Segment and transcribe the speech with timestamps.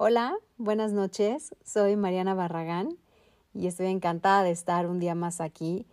[0.00, 1.56] Hola, buenas noches.
[1.64, 2.96] Soy Mariana Barragán
[3.52, 5.86] y estoy encantada de estar un día más aquí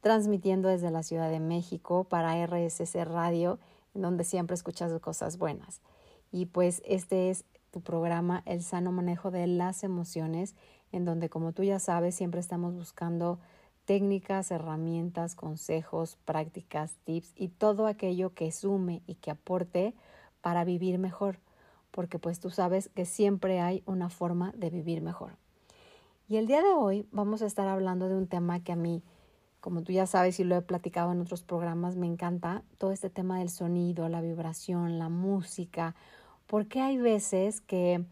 [0.00, 3.60] transmitiendo desde la Ciudad de México para RSC Radio,
[3.94, 5.80] donde siempre escuchas cosas buenas.
[6.32, 10.56] Y pues este es tu programa El sano manejo de las emociones,
[10.90, 13.38] en donde como tú ya sabes, siempre estamos buscando
[13.84, 19.94] técnicas, herramientas, consejos, prácticas, tips y todo aquello que sume y que aporte
[20.40, 21.38] para vivir mejor,
[21.92, 25.36] porque pues tú sabes que siempre hay una forma de vivir mejor.
[26.28, 29.02] Y el día de hoy vamos a estar hablando de un tema que a mí,
[29.60, 33.10] como tú ya sabes y lo he platicado en otros programas, me encanta, todo este
[33.10, 35.94] tema del sonido, la vibración, la música,
[36.46, 38.04] porque hay veces que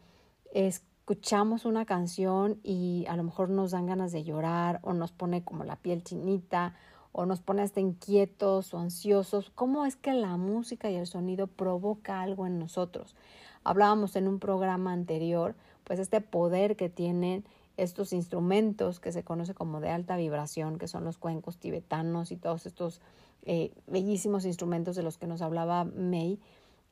[0.52, 5.42] escuchamos una canción y a lo mejor nos dan ganas de llorar o nos pone
[5.42, 6.74] como la piel chinita
[7.12, 9.50] o nos pone hasta inquietos o ansiosos.
[9.54, 13.16] ¿Cómo es que la música y el sonido provoca algo en nosotros?
[13.64, 17.44] Hablábamos en un programa anterior, pues este poder que tienen
[17.76, 22.36] estos instrumentos que se conoce como de alta vibración, que son los cuencos tibetanos y
[22.36, 23.00] todos estos
[23.42, 26.38] eh, bellísimos instrumentos de los que nos hablaba May,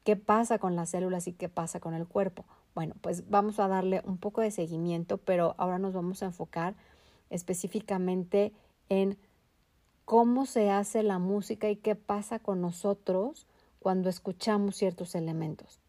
[0.04, 2.44] qué pasa con las células y qué pasa con el cuerpo.
[2.74, 6.74] Bueno, pues vamos a darle un poco de seguimiento, pero ahora nos vamos a enfocar
[7.28, 8.52] específicamente
[8.88, 9.18] en
[10.06, 13.46] cómo se hace la música y qué pasa con nosotros
[13.78, 15.80] cuando escuchamos ciertos elementos.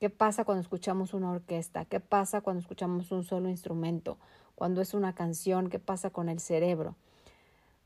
[0.00, 1.84] ¿Qué pasa cuando escuchamos una orquesta?
[1.84, 4.16] ¿Qué pasa cuando escuchamos un solo instrumento?
[4.54, 6.96] Cuando es una canción, ¿qué pasa con el cerebro?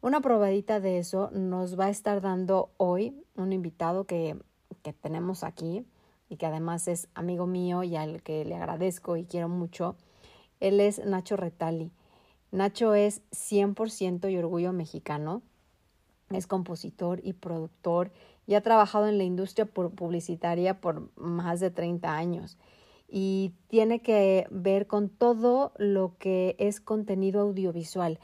[0.00, 4.36] Una probadita de eso nos va a estar dando hoy un invitado que,
[4.82, 5.84] que tenemos aquí,
[6.28, 9.96] y que además es amigo mío y al que le agradezco y quiero mucho,
[10.60, 11.90] él es Nacho Retali.
[12.50, 15.42] Nacho es 100% y orgullo mexicano,
[16.30, 18.12] es compositor y productor
[18.46, 22.58] y ha trabajado en la industria publicitaria por más de 30 años
[23.08, 28.18] y tiene que ver con todo lo que es contenido audiovisual.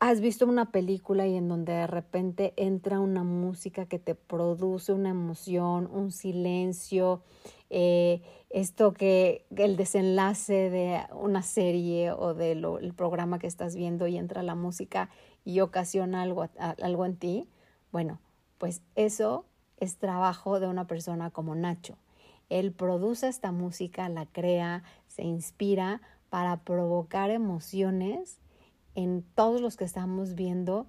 [0.00, 4.92] Has visto una película y en donde de repente entra una música que te produce
[4.92, 7.22] una emoción, un silencio,
[7.70, 14.16] eh, esto que el desenlace de una serie o del programa que estás viendo y
[14.18, 15.08] entra la música
[15.44, 17.48] y ocasiona algo, algo en ti,
[17.92, 18.18] bueno,
[18.64, 19.44] pues eso
[19.76, 21.98] es trabajo de una persona como Nacho.
[22.48, 28.38] Él produce esta música, la crea, se inspira para provocar emociones
[28.94, 30.86] en todos los que estamos viendo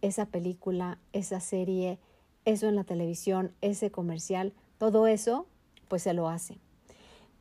[0.00, 1.98] esa película, esa serie,
[2.44, 5.48] eso en la televisión, ese comercial, todo eso,
[5.88, 6.60] pues se lo hace.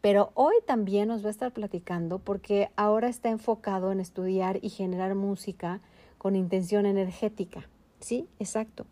[0.01, 4.69] Pero hoy también nos va a estar platicando porque ahora está enfocado en estudiar y
[4.69, 5.81] generar música
[6.17, 7.69] con intención energética.
[8.00, 8.88] Sí, exacto.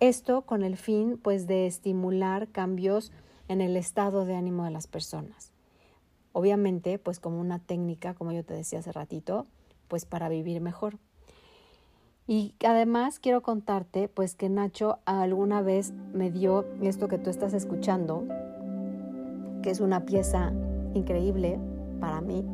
[0.00, 3.12] Esto con el fin pues de estimular cambios
[3.48, 5.52] en el estado de ánimo de las personas.
[6.32, 9.46] Obviamente, pues como una técnica, como yo te decía hace ratito,
[9.88, 10.98] pues para vivir mejor.
[12.26, 17.52] Y además quiero contarte pues que Nacho alguna vez me dio esto que tú estás
[17.52, 18.26] escuchando,
[19.62, 20.52] que es una pieza
[20.94, 21.60] increíble
[22.00, 22.44] para mí.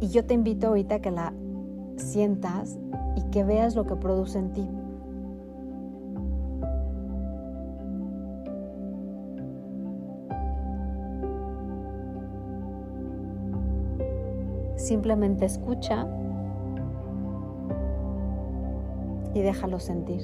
[0.00, 1.34] Y yo te invito ahorita a que la
[1.96, 2.78] sientas
[3.16, 4.66] y que veas lo que produce en ti.
[14.90, 16.04] Simplemente escucha
[19.32, 20.20] y déjalo sentir.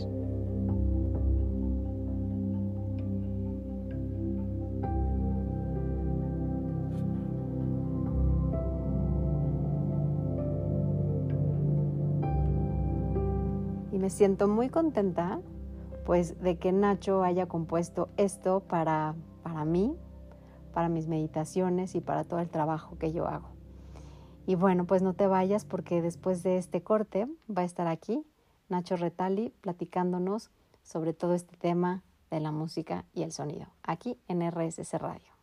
[13.93, 15.39] Y me siento muy contenta
[16.05, 19.95] pues de que Nacho haya compuesto esto para, para mí,
[20.75, 23.56] para mis meditaciones y para todo el trabajo que yo hago.
[24.47, 28.25] Y bueno, pues no te vayas porque después de este corte va a estar aquí
[28.69, 30.51] Nacho Retali platicándonos
[30.85, 35.37] sobre todo este tema de la música y el sonido, aquí en RSS Radio.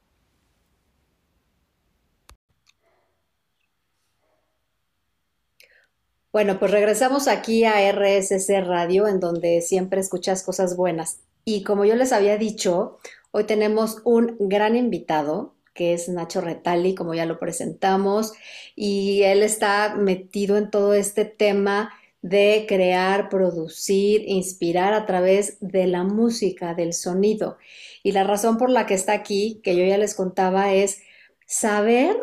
[6.31, 11.19] Bueno, pues regresamos aquí a RSC Radio, en donde siempre escuchas cosas buenas.
[11.45, 12.97] Y como yo les había dicho,
[13.31, 18.33] hoy tenemos un gran invitado que es Nacho Retali, como ya lo presentamos,
[18.75, 21.91] y él está metido en todo este tema
[22.21, 27.57] de crear, producir, inspirar a través de la música, del sonido.
[28.01, 31.01] Y la razón por la que está aquí, que yo ya les contaba, es
[31.45, 32.15] saber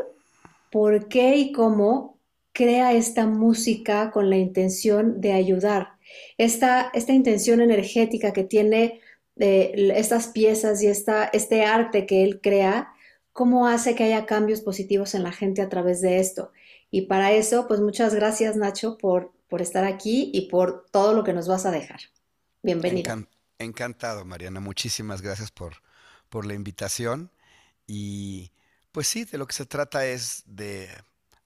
[0.70, 2.18] por qué y cómo
[2.52, 5.90] crea esta música con la intención de ayudar.
[6.38, 9.00] Esta, esta intención energética que tiene
[9.38, 12.92] eh, estas piezas y esta, este arte que él crea,
[13.32, 16.52] cómo hace que haya cambios positivos en la gente a través de esto.
[16.90, 21.24] Y para eso, pues muchas gracias Nacho por, por estar aquí y por todo lo
[21.24, 22.00] que nos vas a dejar.
[22.62, 23.26] Bienvenido.
[23.58, 24.60] encantado, Mariana.
[24.60, 25.74] Muchísimas gracias por,
[26.28, 27.30] por la invitación.
[27.86, 28.50] Y
[28.92, 30.88] pues sí, de lo que se trata es de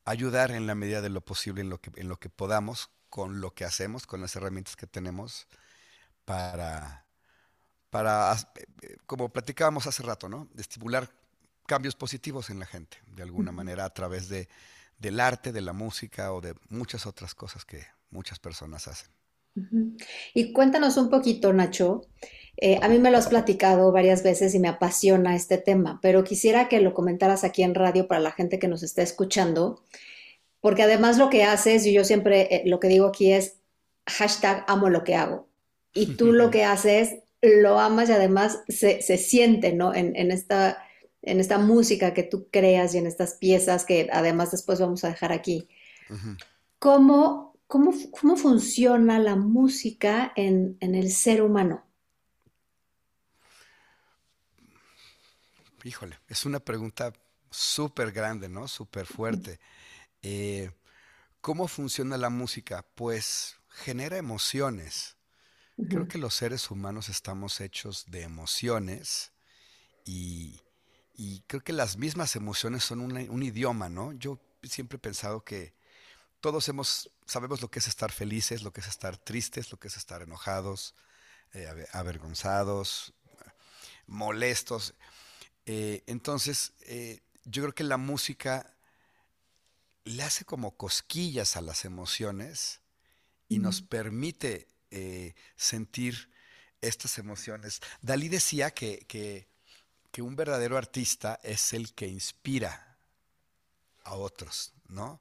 [0.04, 3.40] ayudar en la medida de lo posible, en lo que, en lo que podamos, con
[3.40, 5.46] lo que hacemos, con las herramientas que tenemos
[6.24, 7.06] para,
[7.90, 8.34] para
[8.82, 10.48] eh, como platicábamos hace rato, ¿no?
[10.58, 11.08] estimular
[11.66, 14.48] cambios positivos en la gente, de alguna manera, a través de,
[14.98, 19.10] del arte, de la música o de muchas otras cosas que muchas personas hacen.
[20.34, 22.06] Y cuéntanos un poquito, Nacho.
[22.56, 26.22] Eh, a mí me lo has platicado varias veces y me apasiona este tema, pero
[26.22, 29.82] quisiera que lo comentaras aquí en radio para la gente que nos está escuchando,
[30.60, 33.58] porque además lo que haces, y yo siempre eh, lo que digo aquí es
[34.06, 35.48] hashtag amo lo que hago.
[35.92, 39.94] Y tú lo que haces, lo amas y además se, siente, ¿no?
[39.94, 40.83] En, esta,
[41.24, 45.08] en esta música que tú creas y en estas piezas que además después vamos a
[45.08, 45.68] dejar aquí.
[46.78, 51.84] ¿Cómo ¿Cómo, funciona la música en, el ser humano?
[55.82, 57.12] Híjole, es una pregunta
[57.50, 58.68] súper grande, ¿no?
[58.68, 59.58] Súper fuerte.
[60.22, 60.70] Eh,
[61.40, 62.86] ¿Cómo funciona la música?
[62.94, 65.16] Pues genera emociones.
[65.88, 69.32] Creo que los seres humanos estamos hechos de emociones
[70.04, 70.60] y,
[71.46, 74.12] creo que las mismas emociones son un idioma, ¿no?
[74.12, 75.74] Yo siempre he pensado que
[76.44, 79.88] todos hemos, sabemos lo que es estar felices, lo que es estar tristes, lo que
[79.88, 80.94] es estar enojados,
[81.54, 83.14] eh, avergonzados,
[84.06, 84.92] molestos.
[85.64, 88.74] Eh, entonces, eh, yo creo que la música
[90.04, 92.80] le hace como cosquillas a las emociones
[93.48, 94.68] y nos permite
[95.56, 96.30] sentir
[96.82, 97.80] estas emociones.
[98.02, 99.48] Dalí decía que, que
[100.22, 102.96] un verdadero artista es el que inspira
[104.04, 105.20] a otros, ¿no?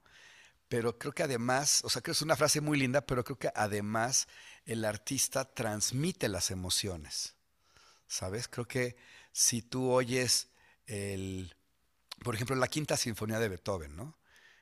[0.73, 3.37] pero creo que además, o sea, creo que es una frase muy linda, pero creo
[3.37, 4.27] que además
[4.65, 7.35] el artista transmite las emociones,
[8.07, 8.47] ¿sabes?
[8.47, 8.95] Creo que
[9.31, 10.47] si tú oyes
[10.87, 11.55] el,
[12.23, 14.17] por ejemplo, la quinta sinfonía de Beethoven, ¿no?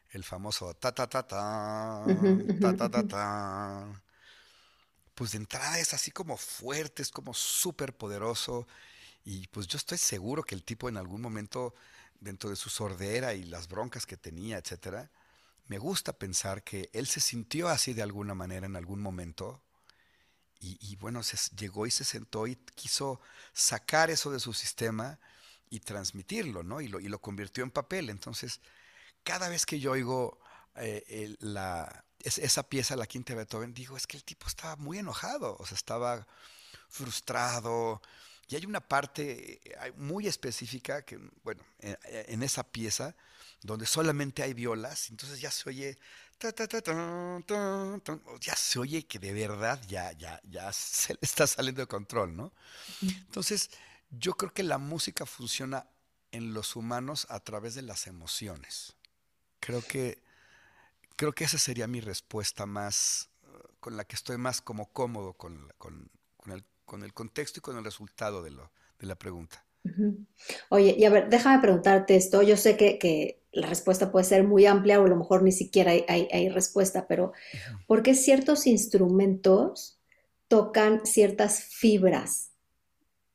[0.09, 2.03] El famoso ta ta ta ta,
[2.59, 4.03] ta ta ta ta.
[5.15, 8.67] Pues de entrada es así como fuerte, es como súper poderoso.
[9.23, 11.75] Y pues yo estoy seguro que el tipo en algún momento,
[12.19, 15.11] dentro de su sordera y las broncas que tenía, etcétera,
[15.67, 19.61] me gusta pensar que él se sintió así de alguna manera en algún momento
[20.63, 23.19] y, bueno, se, llegó y se sentó y quiso
[23.51, 25.19] sacar eso de su sistema
[25.71, 26.81] y transmitirlo, ¿no?
[26.81, 28.11] Y lo, y lo convirtió en papel.
[28.11, 28.59] Entonces,
[29.23, 30.39] cada vez que yo oigo
[30.75, 34.99] eh, la, esa pieza, la quinta de Beethoven, digo, es que el tipo estaba muy
[34.99, 36.27] enojado, o sea, estaba
[36.89, 38.01] frustrado.
[38.51, 43.15] Y hay una parte eh, muy específica que, bueno, en esa pieza,
[43.61, 45.97] donde solamente hay violas, entonces ya se oye,
[48.39, 52.35] ya se oye que de verdad ya, ya, ya se le está saliendo de control,
[52.35, 52.51] ¿no?
[53.01, 53.69] Entonces,
[54.09, 55.87] yo creo que la música funciona
[56.31, 58.95] en los humanos a través de las emociones.
[59.59, 60.23] Creo que,
[61.15, 63.29] creo que esa sería mi respuesta más,
[63.79, 66.09] con la que estoy más como cómodo con, con,
[66.47, 69.63] el, con el contexto y con el resultado de, lo, de la pregunta.
[70.67, 72.41] Oye, y a ver, déjame preguntarte esto.
[72.41, 75.93] Yo sé que, la respuesta puede ser muy amplia o a lo mejor ni siquiera
[76.09, 77.31] hay, respuesta, pero
[77.87, 80.01] ¿por qué ciertos instrumentos
[80.49, 82.51] tocan ciertas fibras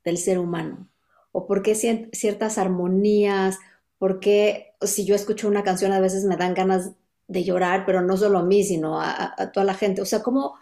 [0.04, 0.90] del ser humano?
[1.32, 3.58] ¿O por qué ciertas armonías?
[3.96, 6.90] ¿Por qué si yo escucho una canción a veces me dan ganas
[7.26, 10.02] de llorar, pero no solo a mí, sino a, a toda la gente?
[10.02, 10.56] O sea, ¿cómo,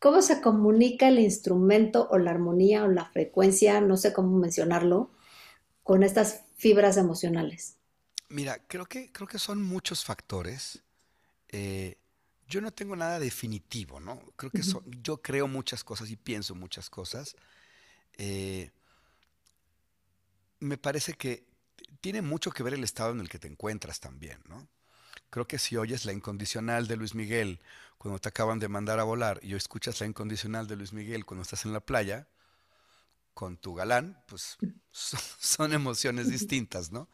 [0.00, 3.80] ¿cómo se comunica el instrumento o la armonía o la frecuencia?
[3.80, 5.12] No sé cómo mencionarlo
[5.84, 7.76] con estas fibras emocionales?
[8.28, 10.82] Mira, creo que, creo que son muchos factores.
[11.48, 11.96] Eh,
[12.48, 14.20] yo no tengo nada definitivo, ¿no?
[14.36, 14.62] Creo que
[15.02, 17.36] yo creo muchas cosas y pienso muchas cosas.
[18.18, 18.70] Eh,
[20.58, 21.46] me parece que
[22.00, 24.68] tiene mucho que ver el estado en el que te encuentras también, ¿no?
[25.30, 27.60] Creo que si oyes la incondicional de Luis Miguel
[27.98, 31.42] cuando te acaban de mandar a volar y escuchas la incondicional de Luis Miguel cuando
[31.42, 32.26] estás en la playa,
[33.34, 34.58] con tu galán, pues
[34.90, 37.08] son, emociones distintas, ¿no?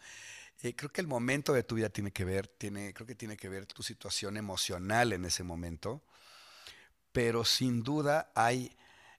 [0.63, 3.37] Eh, creo que el momento de tu vida tiene que ver, tiene, creo que tiene
[3.37, 6.03] que ver tu situación emocional en ese momento,
[7.13, 8.75] pero sin duda hay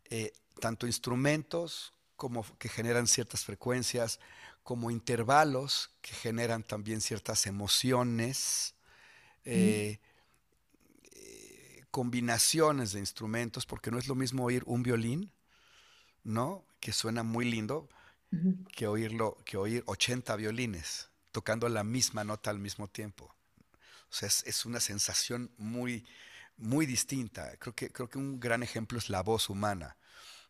[0.09, 4.19] eh, tanto instrumentos como que generan ciertas frecuencias,
[4.63, 8.73] como intervalos que generan también ciertas emociones,
[9.49, 9.99] eh,
[11.91, 15.31] combinaciones de instrumentos, porque no es lo mismo oír un violín,
[16.23, 16.65] ¿no?
[16.79, 17.89] que suena muy lindo,
[18.75, 21.09] que, oírlo, que oír 80 violines.
[21.31, 23.35] tocando la misma nota al mismo tiempo.
[24.09, 26.03] O sea, es, una sensación muy,
[26.55, 27.55] muy distinta.
[27.57, 29.97] Creo que, creo que un gran ejemplo es la voz humana.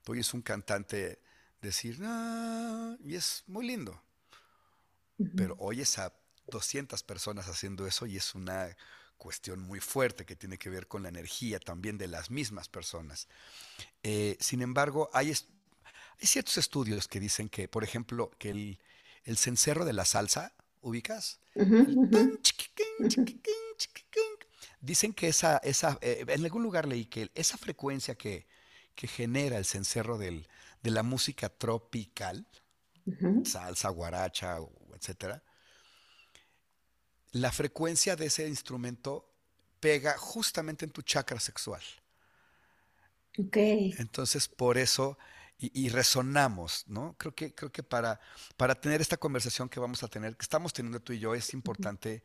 [0.03, 1.19] Tú oyes un cantante
[1.61, 4.01] decir, ah", y es muy lindo.
[5.35, 6.13] Pero oyes a
[6.49, 8.75] 200 personas haciendo eso y es una
[9.17, 13.27] cuestión muy fuerte que tiene que ver con la energía también de las mismas personas.
[14.03, 18.79] Eh, sin embargo, hay, hay, ciertos estudios que dicen que, por ejemplo, que el,
[19.23, 21.39] el cencerro de la salsa, ¿ubicas?
[24.79, 28.47] Dicen que esa, esa eh, en algún lugar leí que esa frecuencia que,
[28.95, 30.47] que genera el cencerro del,
[30.83, 32.47] de la música tropical,
[33.43, 34.57] salsa, guaracha,
[34.95, 35.43] etcétera,
[37.31, 39.29] la frecuencia de ese instrumento
[39.79, 41.81] pega justamente en tu chakra sexual.
[43.37, 43.57] Ok.
[43.57, 45.17] Entonces, por eso,
[45.59, 47.15] y, resonamos, ¿no?
[47.17, 48.19] Creo que, creo que para,
[48.57, 51.53] para tener esta conversación que vamos a tener, que estamos teniendo tú y yo, es
[51.53, 52.23] importante,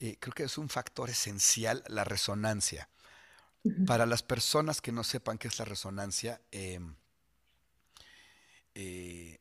[0.00, 2.88] eh, creo que es un factor esencial la resonancia.
[3.86, 6.96] Para las personas que no sepan qué es la resonancia, em,
[8.74, 9.38] eh,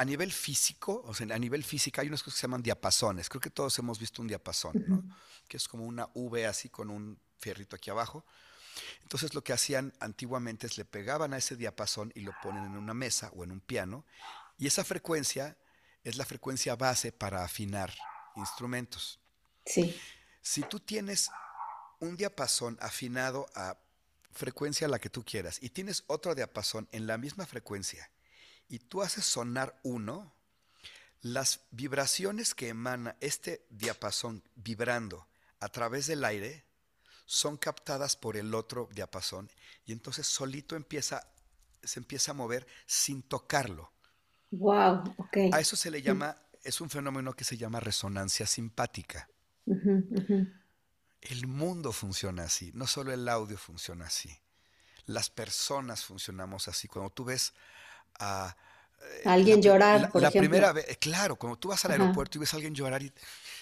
[0.00, 3.28] a nivel físico, o sea, a nivel físico hay unas cosas que se llaman diapasones.
[3.28, 5.04] Creo que todos hemos visto un diapasón, ¿no?
[5.46, 8.24] Que es como una V así con un fierrito aquí abajo.
[9.02, 12.78] Entonces lo que hacían antiguamente es le pegaban a ese diapasón y lo ponen en
[12.78, 14.06] una mesa o en un piano.
[14.56, 15.58] Y esa frecuencia
[16.02, 17.92] es la frecuencia base para afinar
[18.36, 19.20] instrumentos.
[19.66, 19.94] Sí.
[20.40, 21.28] Si tú tienes
[21.98, 23.76] un diapasón afinado a
[24.32, 28.10] frecuencia la que tú quieras y tienes otro diapasón en la misma frecuencia
[28.70, 30.32] y tú haces sonar uno,
[31.20, 35.26] las vibraciones que emana este diapasón vibrando
[35.58, 36.64] a través del aire
[37.26, 39.50] son captadas por el otro diapasón
[39.84, 41.26] y entonces solito empieza,
[41.82, 43.92] se empieza a mover sin tocarlo.
[44.52, 45.16] Wow,
[45.52, 49.28] A eso se le llama, es un fenómeno que se llama resonancia simpática.
[51.20, 54.30] El mundo funciona así, no solo el audio funciona así.
[55.06, 56.86] Las personas funcionamos así.
[56.86, 57.52] Cuando tú ves
[58.20, 58.56] a...
[59.02, 62.40] Eh, alguien llorar, la, por la primera vez, claro, cuando tú vas al aeropuerto y
[62.40, 63.10] ves a alguien llorar y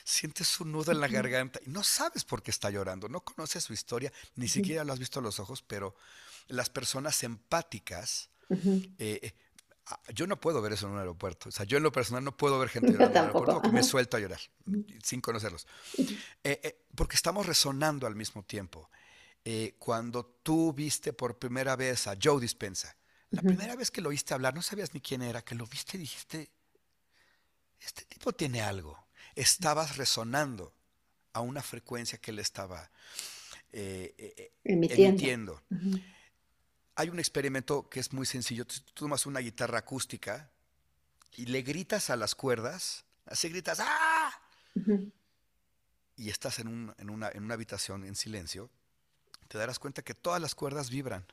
[0.05, 3.65] sientes un nudo en la garganta y no sabes por qué está llorando, no conoces
[3.65, 5.95] su historia, ni siquiera lo has visto a los ojos, pero
[6.49, 9.33] las personas empáticas, eh, eh,
[9.87, 11.51] ah, yo no puedo ver eso en un aeropuerto.
[11.51, 13.75] O sea, yo en lo personal no puedo ver gente llorando en un aeropuerto porque
[13.75, 14.41] me suelto a llorar
[15.03, 15.67] sin conocerlos.
[16.95, 18.91] porque estamos resonando al mismo tiempo.
[19.79, 22.97] cuando tú viste por primera vez a Joe Dispensa,
[23.31, 25.97] la primera vez que lo oíste hablar, no sabías ni quién era, que lo viste
[25.97, 26.51] y dijiste,
[27.81, 29.07] este tipo tiene algo.
[29.35, 30.73] Estabas resonando
[31.33, 32.91] a una frecuencia que él estaba
[33.71, 35.63] eh, eh, eh, emitiendo.
[36.95, 38.67] Hay un experimento que es muy sencillo.
[38.67, 40.51] Tú, tomas una guitarra acústica
[41.37, 44.41] y le gritas a las cuerdas, así gritas, ¡ah!
[46.17, 48.71] Y estás en, en, una, en una habitación en silencio,
[49.49, 51.25] te darás cuenta que todas las cuerdas vibran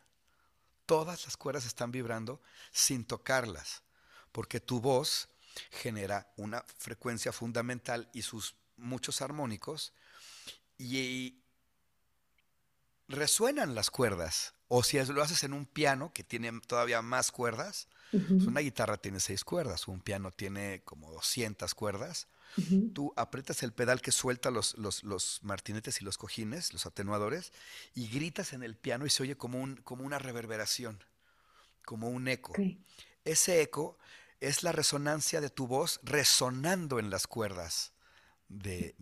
[0.85, 3.83] todas las cuerdas están vibrando sin tocarlas,
[4.31, 5.29] porque tu voz
[5.71, 9.93] genera una frecuencia fundamental y sus muchos armónicos
[10.77, 11.39] y
[13.07, 14.53] resuenan las cuerdas.
[14.67, 18.97] O si lo haces en un piano que tiene todavía más cuerdas, pues una guitarra
[18.97, 22.27] tiene seis cuerdas, un piano tiene como 200 cuerdas.
[22.93, 27.51] Tú aprietas el pedal que suelta los, los, martinetes y los cojines, los atenuadores,
[27.93, 31.03] y gritas en el piano y se oye como, un, como una reverberación,
[31.83, 32.53] como un eco.
[33.25, 33.97] Ese eco
[34.39, 37.93] es la resonancia de tu voz resonando en las cuerdas
[38.47, 38.95] de,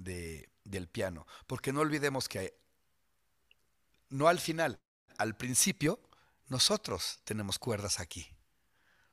[0.63, 1.27] del piano.
[1.47, 2.57] Porque no olvidemos que
[4.09, 4.79] no al final,
[5.17, 5.99] al principio,
[6.47, 8.27] nosotros tenemos cuerdas aquí.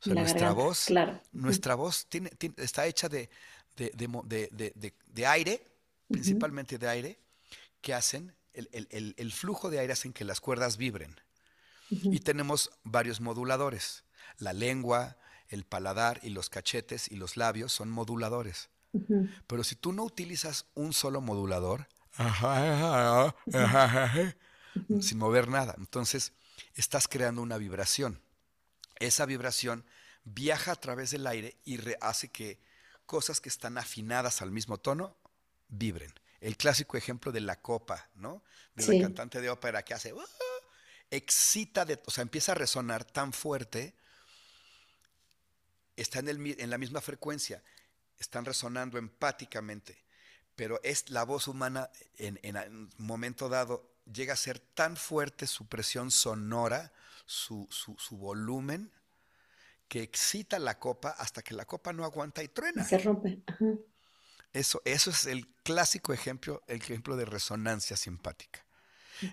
[0.05, 0.87] nuestra voz,
[1.33, 3.31] nuestra voz tiene, está hecha de,
[3.81, 5.65] de, aire,
[6.09, 7.19] principalmente de aire,
[7.81, 11.19] que hacen, el, flujo de aire hacen que las cuerdas vibren.
[11.89, 14.05] Y tenemos varios moduladores.
[14.39, 15.17] La lengua,
[15.49, 18.69] el paladar y los cachetes y los labios son moduladores.
[19.47, 21.89] Pero si tú no utilizas un solo modulador,
[25.01, 26.33] sin mover nada, entonces
[26.75, 28.21] estás creando una vibración.
[28.99, 29.85] Esa vibración
[30.25, 32.59] viaja a través del aire y hace que
[33.11, 35.17] cosas que están afinadas al mismo tono
[35.67, 36.15] vibren.
[36.41, 38.45] El clásico ejemplo de la copa, ¿no?
[38.77, 40.15] De la cantante de ópera que hace,
[41.11, 43.97] excita, de, o sea, empieza a resonar tan fuerte,
[45.97, 47.65] está en, el, en la misma frecuencia,
[48.17, 50.05] están resonando empáticamente,
[50.55, 55.49] pero es la voz humana en, en un momento dado llega a ser tan fuerte
[55.49, 56.93] su presión sonora,
[57.27, 58.93] su, su, su volumen,
[59.91, 62.85] que excita la copa hasta que la copa no aguanta y truena.
[62.85, 63.43] Se rompe.
[64.53, 68.65] Eso, eso es el clásico ejemplo, el ejemplo de resonancia simpática.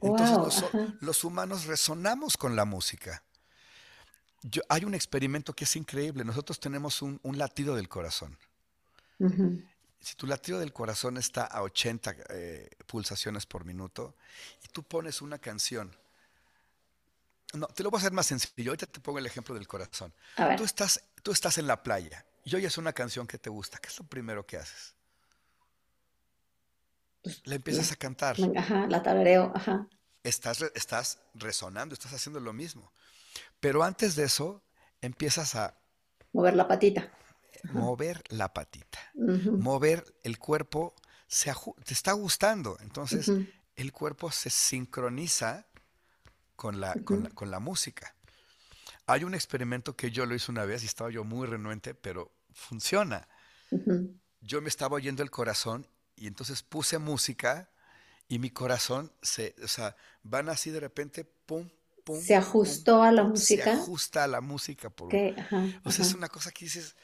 [0.01, 0.63] Entonces
[0.99, 3.21] los, humanos resonamos con la música.
[4.41, 6.25] Yo, hay un experimento que es increíble.
[6.25, 8.35] Nosotros tenemos un, latido del corazón.
[9.99, 14.15] Si tu latido del corazón está a 80 eh, pulsaciones por minuto
[14.65, 15.95] y tú pones una canción,
[17.53, 18.71] no, te lo voy a hacer más sencillo.
[18.71, 20.13] Ahorita te pongo el ejemplo del corazón.
[20.57, 23.77] Tú estás, tú estás en la playa y oyes una canción que te gusta.
[23.77, 24.95] ¿Qué es lo primero que haces?
[27.21, 28.37] Pues, la empiezas a cantar.
[28.55, 29.87] Ajá, la tarareo, ajá.
[30.23, 32.91] Estás, estás resonando, estás haciendo lo mismo.
[33.59, 34.63] Pero antes de eso,
[35.01, 35.77] empiezas a...
[36.33, 37.11] Mover la patita.
[37.71, 38.99] Mover la patita.
[39.13, 40.95] Mover el cuerpo,
[41.27, 42.77] se te está gustando.
[42.81, 43.31] Entonces,
[43.75, 45.65] el cuerpo se sincroniza
[46.57, 48.15] con la, con la, música.
[49.05, 52.33] Hay un experimento que yo lo hice una vez y estaba yo muy renuente, pero
[52.51, 53.29] funciona.
[54.41, 57.69] Yo me estaba oyendo el corazón y entonces puse música
[58.27, 61.69] y mi corazón se, o sea, van así de repente, pum,
[62.03, 62.19] pum.
[62.19, 63.63] Se ajustó a la música.
[63.63, 64.89] Se ajusta a la música.
[64.89, 66.95] Por, o sea, es una cosa que dices,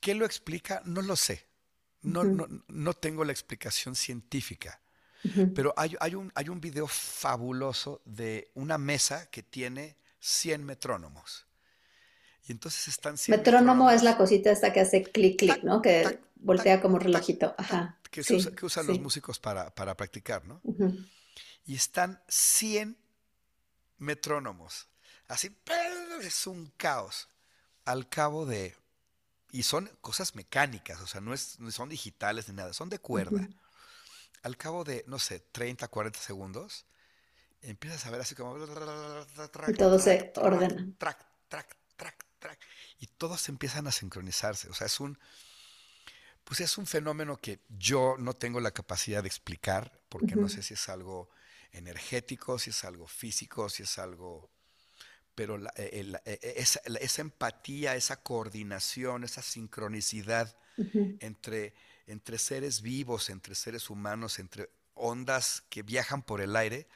[0.00, 0.82] ¿qué lo explica?
[0.84, 1.46] No lo sé.
[2.02, 4.81] No, no, no tengo la explicación científica.
[5.54, 11.46] Pero hay, hay, un, hay un video fabuloso de una mesa que tiene 100 metrónomos.
[12.48, 15.80] Y entonces están 100 Metrónomo es la cosita esta que hace clic, clic, ¿no?
[15.80, 17.54] Que voltea como relojito.
[17.56, 17.98] Ajá.
[18.10, 20.60] Que, usan los músicos para, practicar, ¿no?
[21.64, 22.96] Y están 100
[23.98, 24.88] metrónomos.
[25.28, 25.56] Así,
[26.20, 27.28] es un caos.
[27.84, 28.76] Al cabo de...
[29.50, 32.98] Y son cosas mecánicas, o sea, no, es, no son digitales ni nada, son de
[32.98, 33.48] cuerda.
[34.42, 36.86] Al cabo de, no sé, 30, 40 segundos,
[37.62, 38.56] empiezas a ver así como...
[39.68, 40.88] Y todo se ordena.
[40.98, 42.58] Track, track, track, track.
[42.98, 44.68] Y todos empiezan a sincronizarse.
[44.68, 45.18] O sea, es un
[46.44, 50.62] pues es un fenómeno que yo no tengo la capacidad de explicar, porque no sé
[50.62, 51.30] si es algo
[51.72, 54.50] energético, si es algo físico, si es algo...
[55.34, 60.54] Pero eh, eh, eh, esa, empatía, esa coordinación, esa sincronicidad
[61.20, 61.74] entre,
[62.06, 66.86] entre seres vivos, entre seres humanos, entre ondas que viajan por el aire,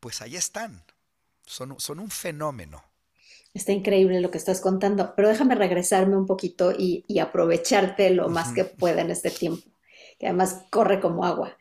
[0.00, 0.82] pues ahí están.
[1.46, 2.82] Son, son un fenómeno.
[3.54, 8.52] Está increíble lo que estás contando, pero déjame regresarme un poquito y, aprovecharte lo más
[8.52, 9.62] que pueda en este tiempo,
[10.18, 11.56] que además corre como agua.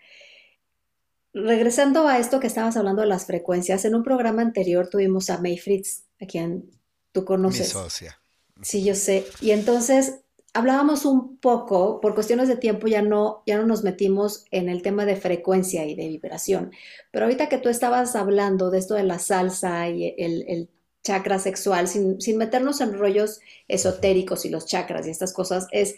[1.33, 5.39] Regresando a esto que estabas hablando de las frecuencias, en un programa anterior tuvimos a
[5.39, 6.71] May Fritz, a quien
[7.11, 7.67] tú conoces.
[7.67, 8.19] Mi socia.
[8.63, 9.25] Sí, yo sé.
[9.39, 10.22] Y entonces
[10.53, 14.81] hablábamos un poco, por cuestiones de tiempo ya no, ya no nos metimos en el
[14.81, 16.71] tema de frecuencia y de vibración,
[17.11, 20.69] pero ahorita que tú estabas hablando de esto de la salsa y el, el
[21.03, 25.95] chakra sexual, sin, meternos en rollos esotéricos y los chakras y estas cosas, es,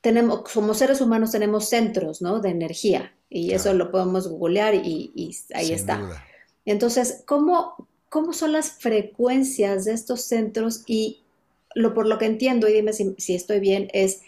[0.00, 2.40] tenemos, como seres humanos tenemos centros, ¿no?
[2.40, 6.24] De energía y eso lo podemos googlear y, ahí está.
[6.64, 10.82] Entonces, ¿cómo, ¿cómo son las frecuencias de estos centros?
[10.86, 11.21] Y
[11.74, 14.22] lo por lo que entiendo, y dime si, si estoy bien, es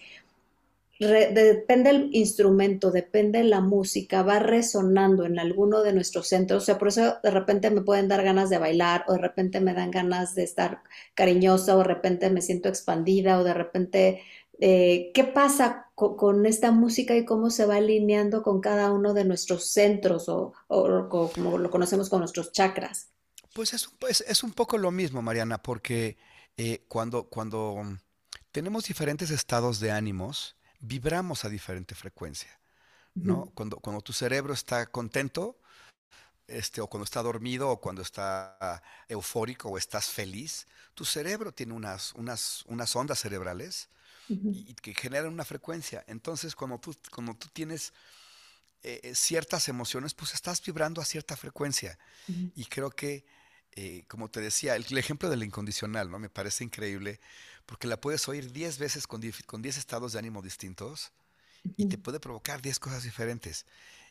[0.98, 6.62] depende el instrumento, depende la música, va resonando en alguno de nuestros centros.
[6.62, 9.60] O sea, por eso de repente me pueden dar ganas de bailar, o de repente
[9.60, 10.82] me dan ganas de estar
[11.14, 14.22] cariñosa, o de repente me siento expandida, o de repente,
[14.60, 19.24] eh, ¿qué pasa con, esta música y cómo se va alineando con cada uno de
[19.24, 23.08] nuestros centros, o, como lo conocemos con nuestros chakras?
[23.52, 23.88] Pues es,
[24.26, 26.16] es, un poco lo mismo, Mariana, porque
[26.56, 27.98] eh, cuando, cuando
[28.52, 32.60] tenemos diferentes estados de ánimos, vibramos a diferente frecuencia.
[33.14, 33.46] ¿no?
[33.54, 35.56] cuando, cuando tu cerebro está contento,
[36.46, 41.72] este, o cuando está dormido, o cuando está eufórico, o estás feliz, tu cerebro tiene
[41.72, 43.88] unas, unas, unas ondas cerebrales
[44.28, 46.04] y, que generan una frecuencia.
[46.06, 47.92] Entonces, cuando tú, cuando tú tienes
[48.82, 51.98] eh, eh, ciertas emociones, pues estás vibrando a cierta frecuencia.
[52.54, 53.24] Y creo que,
[53.76, 56.18] eh, como te decía, el, el, ejemplo del incondicional, ¿no?
[56.18, 57.20] Me parece increíble
[57.66, 61.12] porque la puedes oír 10 veces con 10 estados de ánimo distintos
[61.76, 63.64] y te puede provocar 10 cosas diferentes.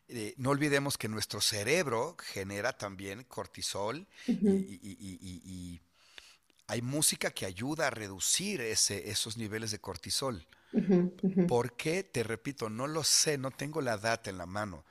[0.09, 5.79] Eh, no olvidemos que nuestro cerebro genera también cortisol y,
[6.65, 10.47] hay música que ayuda a reducir ese, esos niveles de cortisol.
[11.47, 12.03] ¿Por qué?
[12.03, 14.85] Te repito, no lo sé, no tengo la data en la mano,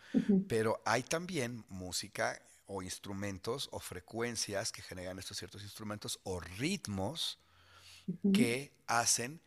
[0.48, 2.40] pero hay también música
[2.72, 7.38] o instrumentos o frecuencias que generan estos ciertos instrumentos o ritmos
[8.32, 9.40] que hacen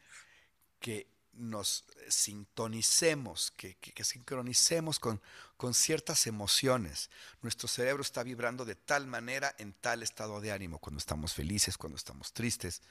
[0.80, 5.22] que nos sintonicemos, que, sincronicemos con,
[5.58, 7.10] con, ciertas emociones.
[7.42, 11.78] Nuestro cerebro está vibrando de tal manera en tal estado de ánimo, cuando estamos felices,
[11.78, 12.82] cuando estamos tristes.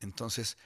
[0.00, 0.56] Entonces,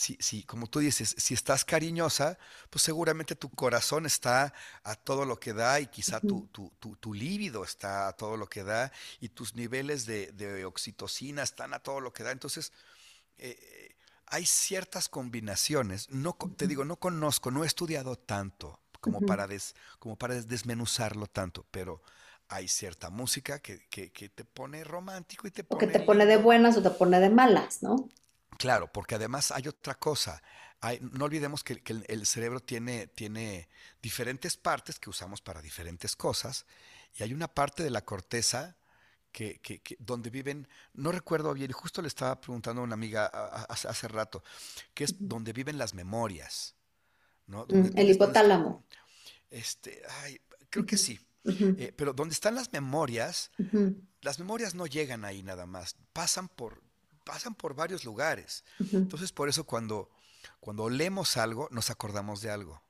[0.00, 2.38] si, si, como tú dices, si estás cariñosa,
[2.70, 7.12] pues seguramente tu corazón está a todo lo que da y quizá tu, tu, tu,
[7.12, 12.00] líbido está a todo lo que da y tus niveles de, oxitocina están a todo
[12.00, 12.30] lo que da.
[12.30, 12.72] Entonces,
[13.36, 16.08] eh, hay ciertas combinaciones.
[16.08, 21.26] No, te digo, no conozco, no he estudiado tanto como, para, des, como para desmenuzarlo
[21.26, 22.00] tanto, pero
[22.48, 25.76] hay cierta música que, que, que, te pone romántico y te pone...
[25.76, 28.08] O que te pone de buenas o te pone de malas, ¿no?
[28.60, 30.42] Claro, porque además hay otra cosa.
[31.00, 33.70] no olvidemos que, el, cerebro tiene, tiene
[34.02, 36.66] diferentes partes que usamos para diferentes cosas
[37.18, 38.76] y hay una parte de la corteza
[39.32, 44.08] que, donde viven, no recuerdo bien, y justo le estaba preguntando a una amiga hace,
[44.08, 44.44] rato,
[44.92, 46.74] que es donde viven las memorias.
[47.46, 47.64] ¿no?
[47.66, 48.84] Mm, el hipotálamo.
[49.48, 51.18] Este, ay, creo que sí.
[51.46, 53.52] Eh, pero donde están las memorias,
[54.20, 56.82] las memorias no llegan ahí nada más, pasan por,
[57.30, 58.64] pasan por varios lugares.
[58.92, 60.10] Entonces, por eso cuando,
[60.58, 62.82] cuando olemos algo, nos acordamos de algo,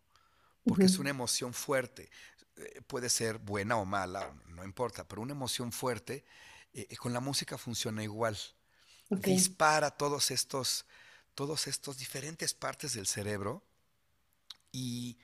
[0.64, 2.10] porque es una emoción fuerte.
[2.56, 6.24] Eh, puede ser buena o mala, no importa, pero una emoción fuerte,
[6.72, 8.38] eh, eh, con la música funciona igual.
[9.10, 10.86] Dispara todos estos,
[11.34, 13.62] todos estos diferentes partes del cerebro
[14.72, 15.18] y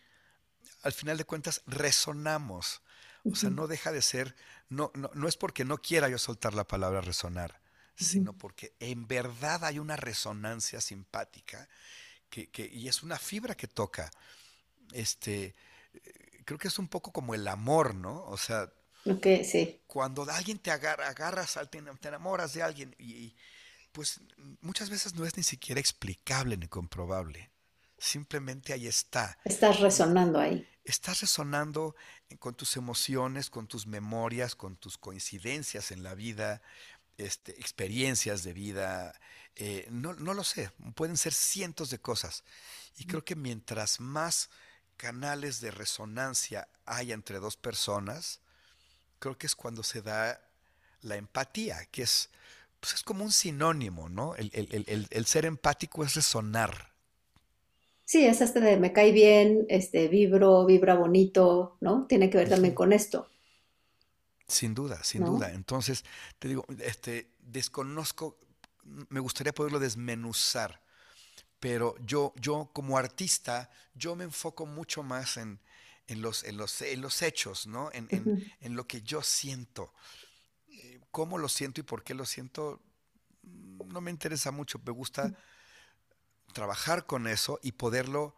[0.83, 2.83] al final de cuentas resonamos.
[3.25, 4.37] O sea, no deja de ser,
[4.69, 7.61] no, no, no es porque no quiera yo soltar la palabra resonar,
[7.97, 11.69] sino porque en verdad hay una resonancia simpática
[12.29, 14.11] que, y es una fibra que toca.
[14.93, 15.55] Este,
[16.45, 18.25] creo que es un poco como el amor, ¿no?
[18.25, 18.71] O sea,
[19.45, 19.81] sí.
[19.87, 23.35] cuando alguien te agarra, agarras, te, te enamoras de alguien y,
[23.93, 24.21] pues
[24.61, 27.51] muchas veces no es ni siquiera explicable ni comprobable.
[27.99, 29.39] Simplemente ahí está.
[29.45, 30.69] Estás resonando ahí.
[30.85, 31.97] Estás resonando
[32.39, 36.61] con tus emociones, con tus memorias, con tus coincidencias en la vida,
[37.19, 39.15] este, experiencias de vida,
[39.57, 42.45] eh, no, no, lo sé, pueden ser cientos de cosas.
[42.99, 44.51] Y creo que mientras más
[44.97, 48.41] canales de resonancia hay entre dos personas,
[49.19, 50.41] creo que es cuando se da
[51.03, 52.31] la empatía, que es,
[52.81, 54.35] pues es como un sinónimo, ¿no?
[54.37, 56.93] El, ser empático es resonar.
[58.05, 62.07] Sí, es este de me cae bien, este vibro, vibra bonito, ¿no?
[62.07, 63.29] Tiene que ver también con esto.
[64.49, 65.51] Sin duda, sin duda.
[65.51, 66.05] Entonces,
[66.39, 68.39] te digo, este, desconozco,
[68.85, 70.81] me gustaría poderlo desmenuzar,
[71.59, 75.59] pero yo, yo como artista, yo me enfoco mucho más en,
[76.07, 77.91] en, los, en, los, en los hechos, ¿no?
[77.93, 78.09] En,
[78.61, 79.93] en, lo que yo siento.
[80.69, 82.81] Eh, cómo lo siento y por qué lo siento,
[83.43, 84.81] no me interesa mucho.
[84.85, 85.35] Me gusta
[86.53, 88.37] trabajar con eso y poderlo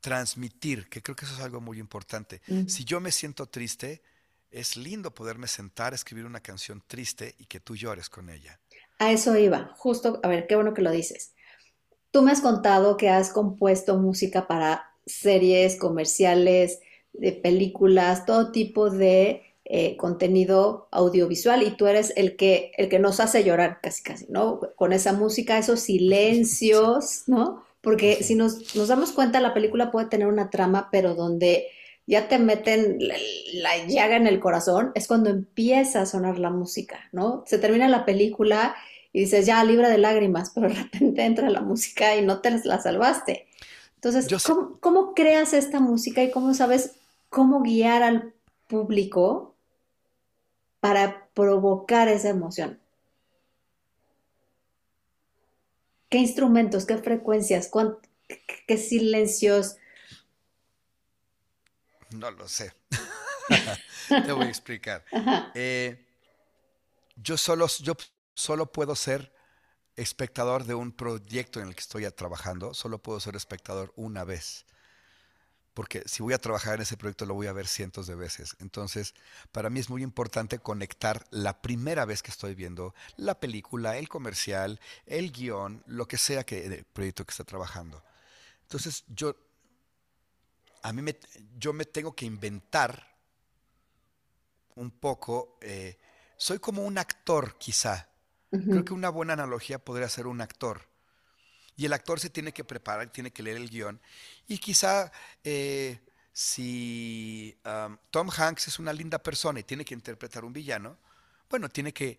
[0.00, 2.40] transmitir, que creo que eso es algo muy importante.
[2.68, 4.02] Si yo me siento triste,
[4.50, 8.60] es lindo poderme sentar, escribir una canción triste y que tú llores con ella.
[8.98, 11.32] A eso iba, justo, a ver, qué bueno que lo dices.
[12.10, 16.80] Tú me has contado que has compuesto música para series, comerciales,
[17.12, 22.98] de películas, todo tipo de eh, contenido audiovisual y tú eres el que, el que
[22.98, 24.60] nos hace llorar casi casi, ¿no?
[24.76, 27.64] Con esa música, esos silencios, ¿no?
[27.80, 31.68] Porque si nos, nos damos cuenta, la película puede tener una trama, pero donde
[32.10, 36.98] ya te meten la, llaga en el corazón, es cuando empieza a sonar la música,
[37.12, 37.44] ¿no?
[37.46, 38.74] Se termina la película
[39.12, 42.50] y dices, ya, libre de lágrimas, pero de repente entra la música y no te
[42.64, 43.46] la salvaste.
[43.94, 46.96] Entonces, ¿cómo, ¿cómo, creas esta música y cómo sabes
[47.28, 48.34] cómo guiar al
[48.66, 49.54] público
[50.80, 52.80] para provocar esa emoción?
[56.08, 57.70] ¿Qué instrumentos, qué frecuencias,
[58.66, 59.76] qué silencios,
[62.10, 62.72] no lo sé.
[64.08, 65.04] Te voy a explicar.
[65.54, 66.06] Eh,
[67.16, 67.94] yo, solo, yo
[68.34, 69.32] solo puedo ser
[69.96, 74.64] espectador de un proyecto en el que estoy trabajando, solo puedo ser espectador una vez.
[75.74, 78.56] Porque si voy a trabajar en ese proyecto lo voy a ver cientos de veces.
[78.58, 79.14] Entonces,
[79.52, 84.08] para mí es muy importante conectar la primera vez que estoy viendo la película, el
[84.08, 88.02] comercial, el guion, lo que sea que el proyecto que está trabajando.
[88.62, 89.36] Entonces, yo
[90.82, 91.16] a mí me,
[91.58, 93.16] yo me tengo que inventar
[94.76, 95.98] un poco, eh,
[96.36, 98.08] soy como un actor quizá.
[98.50, 100.88] Creo que una buena analogía podría ser un actor.
[101.76, 104.00] Y el actor se tiene que preparar, tiene que leer el guion.
[104.48, 105.12] Y quizá
[105.44, 106.00] eh,
[106.32, 110.98] si um, Tom Hanks es una linda persona y tiene que interpretar un villano,
[111.48, 112.18] bueno, tiene que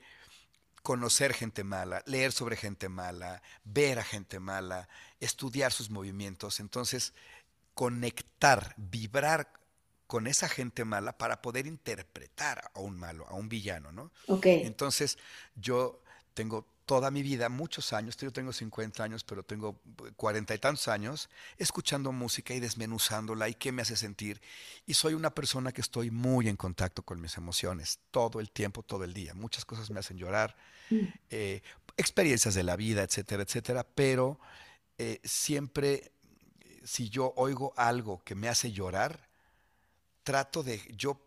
[0.81, 4.87] conocer gente mala, leer sobre gente mala, ver a gente mala,
[5.19, 6.59] estudiar sus movimientos.
[6.59, 7.13] Entonces,
[7.81, 9.51] conectar, vibrar
[10.05, 14.11] con esa gente mala para poder interpretar a un malo, a un villano, ¿no?
[14.27, 14.45] Ok.
[14.45, 15.17] Entonces,
[15.55, 16.03] yo
[16.35, 19.81] tengo toda mi vida, muchos años, yo tengo 50 años, pero tengo
[20.15, 24.39] cuarenta y tantos años, escuchando música y desmenuzándola y qué me hace sentir.
[24.85, 28.83] Y soy una persona que estoy muy en contacto con mis emociones, todo el tiempo,
[28.83, 29.33] todo el día.
[29.33, 30.55] Muchas cosas me hacen llorar,
[30.91, 30.99] mm.
[31.31, 31.63] eh,
[31.97, 34.39] experiencias de la vida, etcétera, etcétera, pero
[34.99, 36.11] eh, siempre,
[36.83, 39.27] si yo oigo algo que me hace llorar,
[40.23, 41.23] trato de yo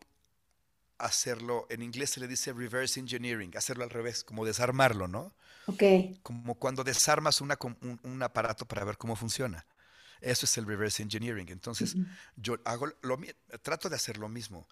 [0.99, 5.35] hacerlo, en inglés se le dice reverse engineering, hacerlo al revés, como desarmarlo, ¿no?
[5.67, 5.83] Ok.
[6.23, 7.59] Como cuando desarmas una,
[8.03, 9.67] un, aparato para ver cómo funciona.
[10.21, 11.49] Eso es el reverse engineering.
[11.51, 11.97] Entonces,
[12.37, 13.19] yo hago lo
[13.62, 14.67] trato de hacer lo mismo.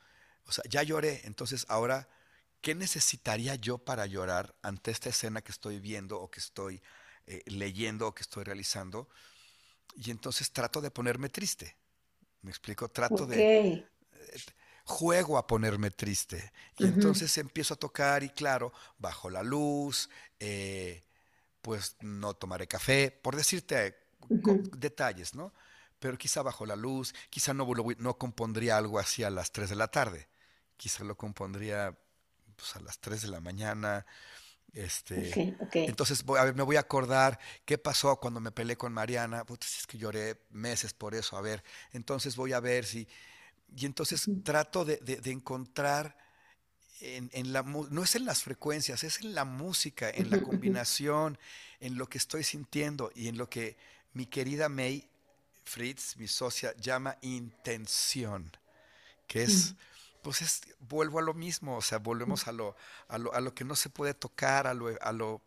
[0.47, 2.09] O sea, ya lloré, entonces ahora,
[2.61, 6.83] ¿qué necesitaría yo para llorar ante esta escena que estoy viendo o que estoy
[7.27, 9.09] eh, leyendo o que estoy realizando?
[9.96, 11.76] Y entonces trato de ponerme triste.
[12.42, 12.88] ¿Me explico?
[12.88, 13.87] Trato de
[14.85, 16.52] juego a ponerme triste.
[16.78, 21.05] Y entonces empiezo a tocar y claro, bajo la luz, eh,
[21.61, 23.96] pues no tomaré café, por decirte
[24.76, 25.52] detalles, ¿no?
[25.98, 27.66] Pero quizá bajo la luz, quizá no,
[27.98, 30.28] no compondría algo así a las 3 de la tarde,
[30.76, 31.96] quizá lo compondría
[32.57, 34.05] pues, a las 3 de la mañana.
[34.72, 38.92] Este, Entonces voy, a ver, me voy a acordar qué pasó cuando me peleé con
[38.92, 39.44] Mariana.
[39.61, 41.37] es que lloré meses por eso.
[41.37, 43.06] A ver, entonces voy a ver si
[43.76, 46.16] y entonces trato de, encontrar
[47.00, 51.38] en, la no es en las frecuencias, es en la música, en la combinación,
[51.80, 53.76] en lo que estoy sintiendo y en lo que
[54.12, 55.08] mi querida May
[55.64, 58.50] Fritz, mi socia, llama intención,
[59.26, 59.74] que es,
[60.22, 62.76] pues es, vuelvo a lo mismo, o sea, volvemos a lo,
[63.08, 65.42] a lo, a lo que no se puede tocar, a lo, a lo,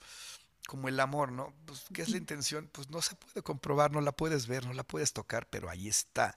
[0.68, 1.54] como el amor, ¿no?
[1.66, 2.70] Pues, ¿qué es la intención?
[2.72, 5.88] Pues no se puede comprobar, no la puedes ver, no la puedes tocar, pero ahí
[5.88, 6.36] está.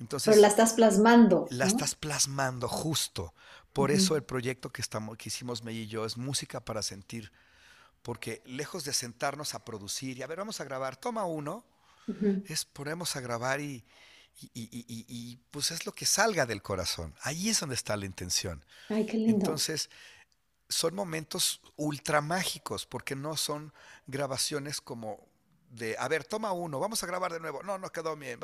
[0.00, 1.46] Entonces, Pero la estás plasmando.
[1.50, 3.34] La estás plasmando, justo.
[3.72, 7.32] Por eso el proyecto que, estamos, que hicimos May y yo es música para sentir.
[8.02, 11.64] Porque lejos de sentarnos a producir y a ver, vamos a grabar, toma uno,
[12.46, 13.84] es ponemos a grabar y,
[14.40, 17.14] y, pues es lo que salga del corazón.
[17.22, 18.64] Ahí es donde está la intención.
[18.88, 19.34] Ay, qué lindo.
[19.34, 19.90] Entonces,
[20.68, 23.72] son momentos ultra mágicos porque no son
[24.06, 25.26] grabaciones como
[25.70, 27.62] de, a ver, toma uno, vamos a grabar de nuevo.
[27.62, 28.38] No, no quedó bien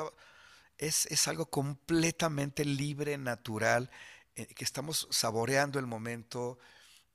[0.77, 3.89] es, algo completamente libre, natural,
[4.35, 6.59] eh, que estamos saboreando el momento.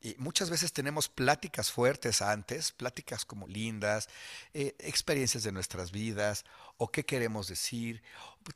[0.02, 4.08] Y muchas veces tenemos pláticas fuertes antes, pláticas como lindas,
[4.54, 6.46] eh, experiencias de nuestras vidas,
[6.78, 8.02] o qué queremos decir.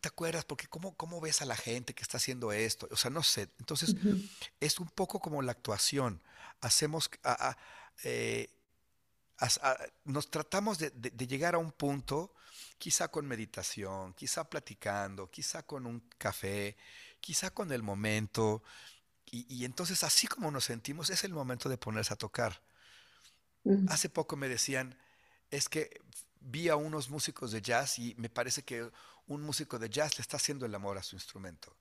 [0.00, 0.46] ¿Te acuerdas?
[0.46, 2.88] Porque ¿cómo, ¿cómo ves a la gente que está haciendo esto?
[2.90, 3.50] O sea, no sé.
[3.58, 3.94] Entonces,
[4.60, 6.22] es un poco como la actuación.
[6.62, 7.10] Hacemos,
[8.04, 8.48] eh,
[10.04, 10.90] nos tratamos de,
[11.26, 12.34] llegar a un punto
[12.78, 16.76] quizá con meditación, quizá platicando, quizá con un café,
[17.20, 18.62] quizá con el momento.
[19.34, 22.60] Y, entonces así como nos sentimos, es el momento de ponerse a tocar.
[23.88, 24.96] Hace poco me decían,
[25.50, 26.00] es que
[26.40, 28.88] vi a unos músicos de jazz y me parece que
[29.26, 31.74] un músico de jazz le está haciendo el amor a su instrumento.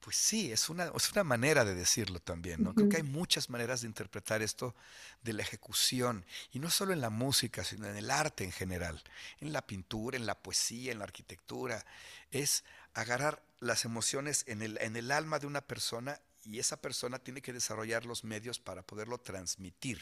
[0.00, 2.74] Pues sí, es una, es una manera de decirlo también, ¿no?
[2.74, 4.74] Creo que hay muchas maneras de interpretar esto
[5.22, 9.00] de la ejecución, y no solo en la música, sino en el arte en general,
[9.38, 11.86] en la pintura, en la poesía, en la arquitectura.
[12.32, 17.18] Es agarrar las emociones en el, en el alma de una persona y esa persona
[17.18, 19.98] tiene que desarrollar los medios para poderlo transmitir.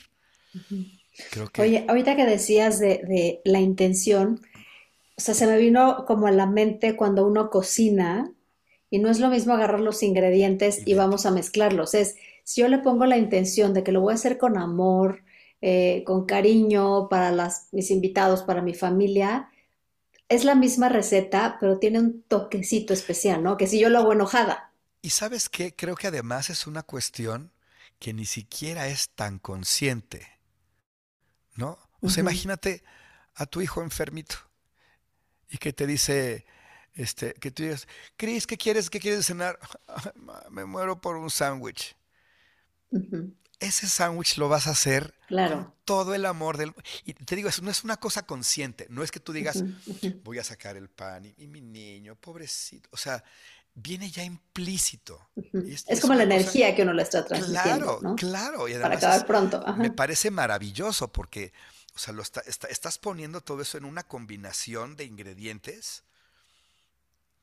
[1.30, 1.62] Creo que...
[1.62, 4.40] Oye, ahorita que decías de, de la intención,
[5.16, 8.32] o sea, se me vino como a la mente cuando uno cocina
[8.90, 11.94] y no es lo mismo agarrar los ingredientes y vamos a mezclarlos.
[11.94, 15.22] Es, si yo le pongo la intención de que lo voy a hacer con amor,
[15.60, 19.50] eh, con cariño para las, mis invitados, para mi familia,
[20.28, 23.56] es la misma receta, pero tiene un toquecito especial, ¿no?
[23.56, 24.69] Que si yo lo hago enojada.
[25.02, 27.52] Y sabes qué, creo que además es una cuestión
[27.98, 30.26] que ni siquiera es tan consciente,
[31.54, 31.78] ¿no?
[32.00, 32.82] O sea, imagínate
[33.34, 34.36] a tu hijo enfermito
[35.50, 36.46] y que te dice,
[36.94, 37.86] este, que tú digas,
[38.16, 39.58] Cris, ¿qué quieres, qué quieres cenar?
[40.50, 41.96] Me muero por un sándwich.
[43.58, 46.72] Ese sándwich lo vas a hacer con todo el amor del
[47.04, 48.86] Y te digo, eso no es una cosa consciente.
[48.88, 49.62] No es que tú digas,
[50.24, 52.88] voy a sacar el pan y, mi niño, pobrecito.
[52.92, 53.22] O sea,
[53.74, 55.30] viene ya implícito.
[55.52, 57.98] es, como la energía que uno le está transmitiendo.
[57.98, 58.68] Claro, claro.
[58.68, 59.64] Y Para acabar pronto.
[59.76, 61.52] Me parece maravilloso porque,
[61.94, 66.04] o sea, lo estás poniendo todo eso en una combinación de ingredientes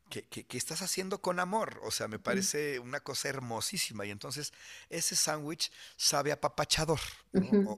[0.09, 1.79] que, estás haciendo con amor.
[1.83, 4.05] O sea, me parece una cosa hermosísima.
[4.05, 4.53] Y entonces
[4.89, 6.99] ese sándwich sabe a papachador,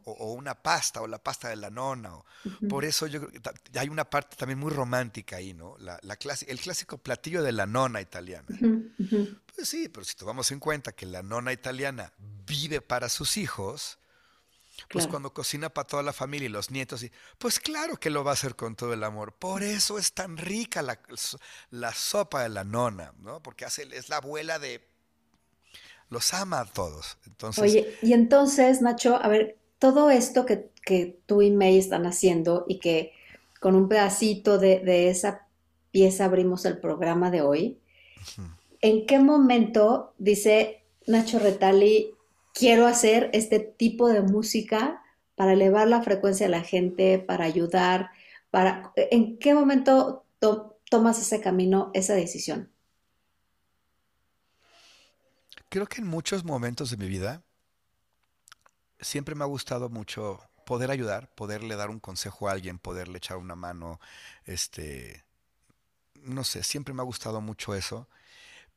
[0.05, 2.15] o, una pasta, o la pasta de la nona.
[2.15, 2.25] O,
[2.69, 5.77] Por eso yo creo que hay una parte también muy romántica ahí, ¿no?
[5.79, 8.47] La, la el clásico platillo de la nona italiana.
[9.55, 12.13] Pues sí, pero si tomamos en cuenta que la nona italiana
[12.45, 13.99] vive para sus hijos,
[14.89, 18.23] Pues cuando cocina para toda la familia y los nietos, y, pues claro que lo
[18.23, 19.33] va a hacer con todo el amor.
[19.33, 20.99] Por eso es tan rica la,
[21.71, 23.41] la sopa de la nona, ¿no?
[23.41, 24.87] Porque hace, es la abuela de...
[26.09, 27.17] Los ama a todos.
[27.27, 32.05] Entonces, Oye, y entonces, Nacho, a ver, todo esto que, que tú y May están
[32.05, 33.13] haciendo y que
[33.59, 35.47] con un pedacito de, de esa
[35.91, 37.79] pieza abrimos el programa de hoy,
[38.81, 42.13] ¿en qué momento dice Nacho Retali,
[42.53, 45.01] quiero hacer este tipo de música
[45.35, 48.11] para elevar la frecuencia de la gente, para ayudar,
[48.51, 50.25] para ¿en qué momento
[50.89, 52.71] tomas ese camino, esa decisión?
[55.69, 57.43] Creo que en muchos momentos de mi vida
[58.99, 63.37] siempre me ha gustado mucho poder ayudar, poderle dar un consejo a alguien, poderle echar
[63.37, 63.99] una mano,
[64.45, 65.23] este,
[66.15, 68.07] no sé, siempre me ha gustado mucho eso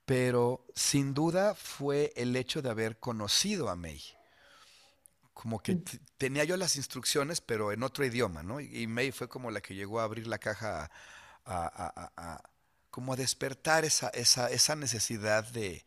[0.04, 4.02] pero sin duda fue el hecho de haber conocido a May.
[5.32, 5.84] Como que mm.
[6.18, 8.60] tenía yo las instrucciones, pero en otro idioma, ¿no?
[8.60, 10.90] Y, May fue como la que llegó a abrir la caja
[11.44, 12.42] a,
[12.90, 15.84] como a despertar esa, esa, esa, necesidad de,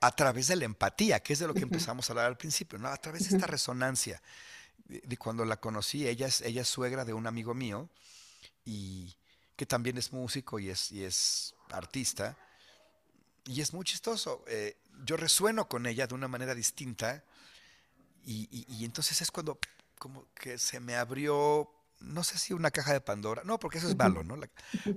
[0.00, 2.78] a través de la empatía, que es de lo que empezamos a hablar al principio,
[2.78, 2.88] ¿no?
[2.88, 4.22] A través de esta resonancia.
[4.84, 7.90] De, cuando la conocí, ella es, ella es suegra de un amigo mío
[8.64, 9.16] y
[9.56, 12.36] que también es músico y es, y es artista
[13.46, 14.44] y es muy chistoso.
[14.48, 17.22] Eh, yo resueno con ella de una manera distinta
[18.24, 19.58] y, entonces es cuando
[19.98, 23.88] como que se me abrió, no sé si una caja de Pandora, no, porque eso
[23.88, 24.36] es malo, ¿no?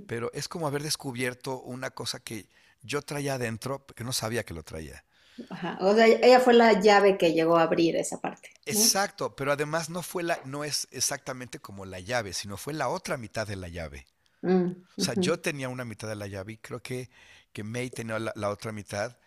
[0.08, 2.48] pero es como haber descubierto una cosa que
[2.82, 5.04] yo traía adentro, que no sabía que lo traía.
[5.52, 5.78] Ajá.
[5.80, 8.50] O sea, ella fue la llave que llegó a abrir esa parte.
[8.66, 12.90] Exacto, pero además no fue la, no es exactamente como la llave, sino fue la
[12.90, 14.06] otra mitad de la llave.
[14.42, 17.10] Mm, o sea, yo tenía una mitad de la llave y creo que
[17.54, 19.18] que May tenía la, otra mitad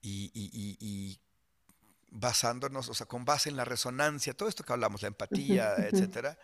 [0.00, 1.18] y,
[2.10, 6.38] basándonos, o sea, con base en la resonancia, todo esto que hablamos, la empatía, etcétera,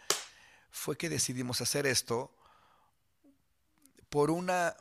[0.70, 2.36] fue que decidimos hacer esto
[4.08, 4.76] por una,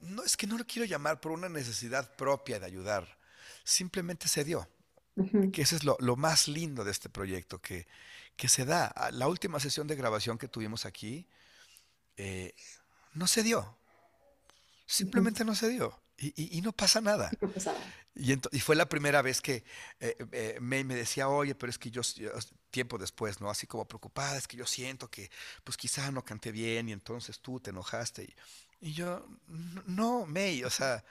[0.00, 3.18] no es que no lo quiero llamar por una necesidad propia de ayudar,
[3.64, 4.68] simplemente se dio.
[5.52, 7.86] Que eso es lo, más lindo de este proyecto, que,
[8.36, 8.94] que se da.
[9.12, 11.26] La última sesión de grabación que tuvimos aquí
[12.16, 12.54] eh,
[13.14, 13.76] no se dio.
[14.86, 16.00] Simplemente no se dio.
[16.22, 17.30] Y, no pasa nada.
[18.14, 19.64] Y, y, fue la primera vez que
[20.00, 22.02] eh, eh, me, decía, oye, pero es que yo,
[22.70, 23.48] tiempo después, ¿no?
[23.48, 25.30] Así como preocupada, es que yo siento que,
[25.64, 28.34] pues quizá no canté bien y entonces tú te enojaste.
[28.82, 29.26] Y, yo,
[29.86, 31.02] no, May, o sea,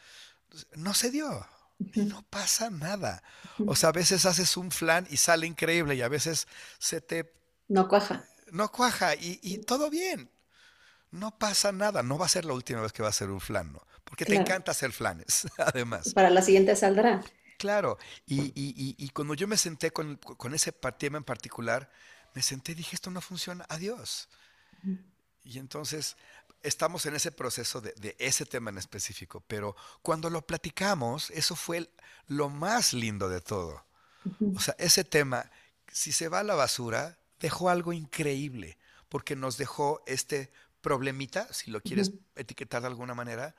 [0.76, 1.48] no se dio.
[1.94, 3.24] Y no pasa nada.
[3.66, 7.34] O sea, a veces haces un flan y sale increíble y a veces se te...
[7.68, 8.26] No cuaja.
[8.52, 10.30] No cuaja y, y todo bien
[11.12, 13.42] no pasa nada, no va a ser la última vez que va a ser un
[13.42, 13.86] flan, ¿no?
[14.04, 16.14] Porque te encanta hacer flanes, además.
[16.14, 17.22] Para la siguiente saldrá.
[17.58, 21.92] Claro, y, y, cuando yo me senté con, con, ese tema en particular,
[22.34, 24.30] me senté y dije, esto no funciona, adiós.
[25.44, 26.16] Y entonces
[26.64, 31.56] estamos en ese proceso de, de, ese tema en específico, pero cuando lo platicamos, eso
[31.56, 31.90] fue
[32.28, 33.84] lo más lindo de todo.
[34.56, 35.52] O sea, ese tema,
[35.92, 38.78] si se va a la basura, dejó algo increíble,
[39.10, 43.56] porque nos dejó este problemita, si lo quieres etiquetar de alguna manera,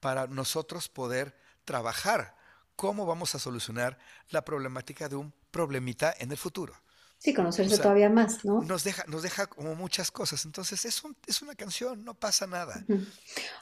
[0.00, 2.36] para nosotros poder trabajar
[2.76, 3.98] cómo vamos a solucionar
[4.30, 6.74] la problemática de un problemita en el futuro.
[7.18, 8.60] Sí, conocerse todavía más, ¿no?
[8.62, 10.44] Nos deja, nos deja como muchas cosas.
[10.44, 12.84] Entonces, es, es una canción, no pasa nada.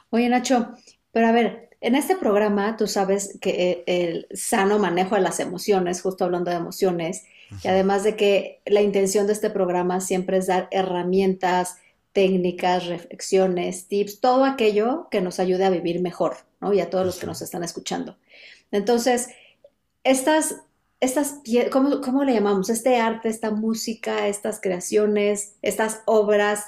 [0.09, 0.73] Oye, Nacho,
[1.13, 5.39] pero a ver, en este programa tú sabes que eh, el sano manejo de las
[5.39, 7.23] emociones, justo hablando de emociones,
[7.63, 11.77] y además de que la intención de este programa siempre es dar herramientas,
[12.13, 16.73] técnicas, reflexiones, tips, todo aquello que nos ayude a vivir mejor, ¿no?
[16.73, 18.17] Y a todos los que nos están escuchando.
[18.71, 19.29] Entonces,
[20.03, 20.61] estas,
[20.99, 21.39] estas
[21.71, 22.69] ¿cómo, ¿cómo le llamamos?
[22.69, 26.67] Este arte, esta música, estas creaciones, estas obras,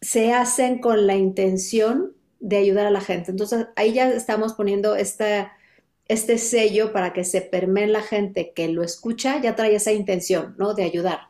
[0.00, 3.30] se hacen con la intención de ayudar a la gente.
[3.30, 5.52] Entonces, ahí ya estamos poniendo esta,
[6.08, 10.54] este sello para que se permee la gente que lo escucha, ya trae esa intención,
[10.58, 10.74] ¿no?
[10.74, 11.28] De ayudar.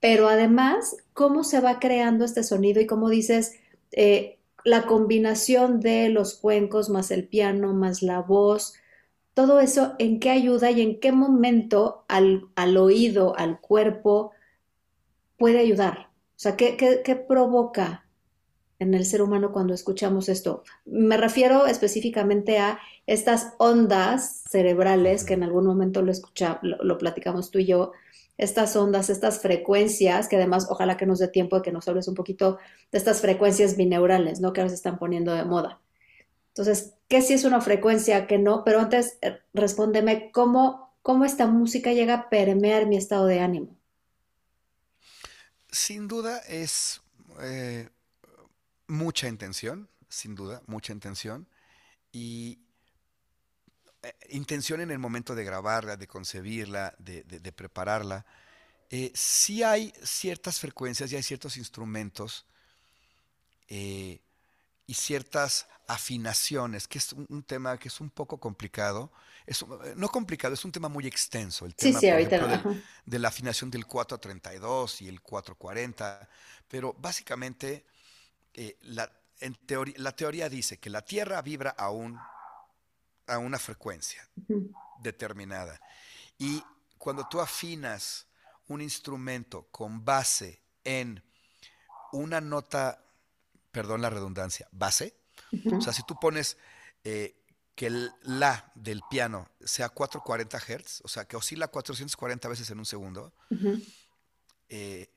[0.00, 3.54] Pero además, cómo se va creando este sonido y como dices,
[3.92, 8.74] eh, la combinación de los cuencos más el piano más la voz,
[9.32, 14.32] todo eso, ¿en qué ayuda y en qué momento al, oído, al cuerpo,
[15.38, 16.10] puede ayudar?
[16.10, 18.04] O sea, ¿qué, qué provoca
[18.78, 20.64] en el ser humano cuando escuchamos esto?
[20.84, 27.50] Me refiero específicamente a estas ondas cerebrales que en algún momento lo, escucha, lo platicamos
[27.50, 27.92] tú y yo,
[28.38, 32.08] estas ondas, estas frecuencias, que además ojalá que nos dé tiempo de que nos hables
[32.08, 32.58] un poquito
[32.92, 34.52] de estas frecuencias bineurales, ¿no?
[34.52, 35.80] Que ahora se están poniendo de moda.
[36.48, 38.64] Entonces, ¿qué si es una frecuencia, qué no?
[38.64, 43.78] Pero antes, eh, respóndeme, ¿cómo, cómo esta música llega a permear mi estado de ánimo.
[45.70, 47.00] Sin duda es
[47.42, 47.88] eh,
[48.88, 51.48] mucha intención, sin duda, mucha intención.
[52.10, 52.58] Y
[54.30, 58.24] intención en el momento de grabarla, de concebirla, de, prepararla.
[58.90, 62.46] Eh, sí hay ciertas frecuencias y hay ciertos instrumentos
[63.68, 64.20] y
[64.94, 69.12] ciertas afinaciones, que es un, tema que es un poco complicado.
[69.46, 71.66] Es, eh, no complicado, es un tema muy extenso.
[71.66, 76.28] El tema, de, la afinación del 432 y el 440.
[76.68, 77.84] Pero básicamente,
[78.54, 82.18] eh, la, en teoría, la teoría dice que la Tierra vibra a, un,
[83.26, 84.28] a una frecuencia
[85.00, 85.80] determinada.
[86.38, 86.62] Y
[86.98, 88.26] cuando tú afinas
[88.68, 91.22] un instrumento con base en
[92.12, 93.04] una nota,
[93.70, 95.14] perdón la redundancia, base,
[95.72, 96.56] o sea, si tú pones
[97.04, 97.36] eh,
[97.74, 102.78] que el La del piano sea 440 Hz, o sea, que oscila 440 veces en
[102.78, 103.32] un segundo,
[104.68, 105.10] eh,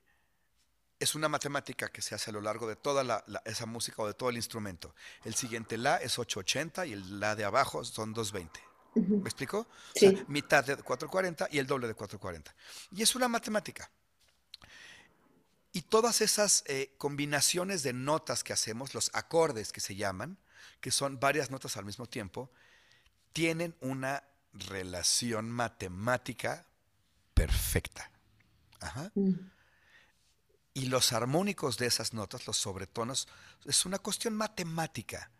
[1.00, 4.14] es una matemática que se hace a lo largo de toda esa música o de
[4.14, 4.93] todo el instrumento.
[5.24, 8.60] El siguiente La es 880 y el La de abajo son 220.
[8.95, 9.60] ¿Me explico?
[9.60, 12.54] O sea, mitad de 440 y el doble de 440.
[12.91, 13.89] Y es una matemática.
[15.72, 20.38] Y todas esas eh, combinaciones de notas que hacemos, los acordes que se llaman,
[20.82, 22.50] que son varias notas al mismo tiempo,
[23.32, 24.24] tienen una
[24.54, 26.66] relación matemática
[27.34, 28.12] perfecta.
[29.14, 29.34] Mm.
[30.74, 33.28] Y los armónicos de esas notas, los sobretonos,
[33.65, 35.32] es una cuestión matemática.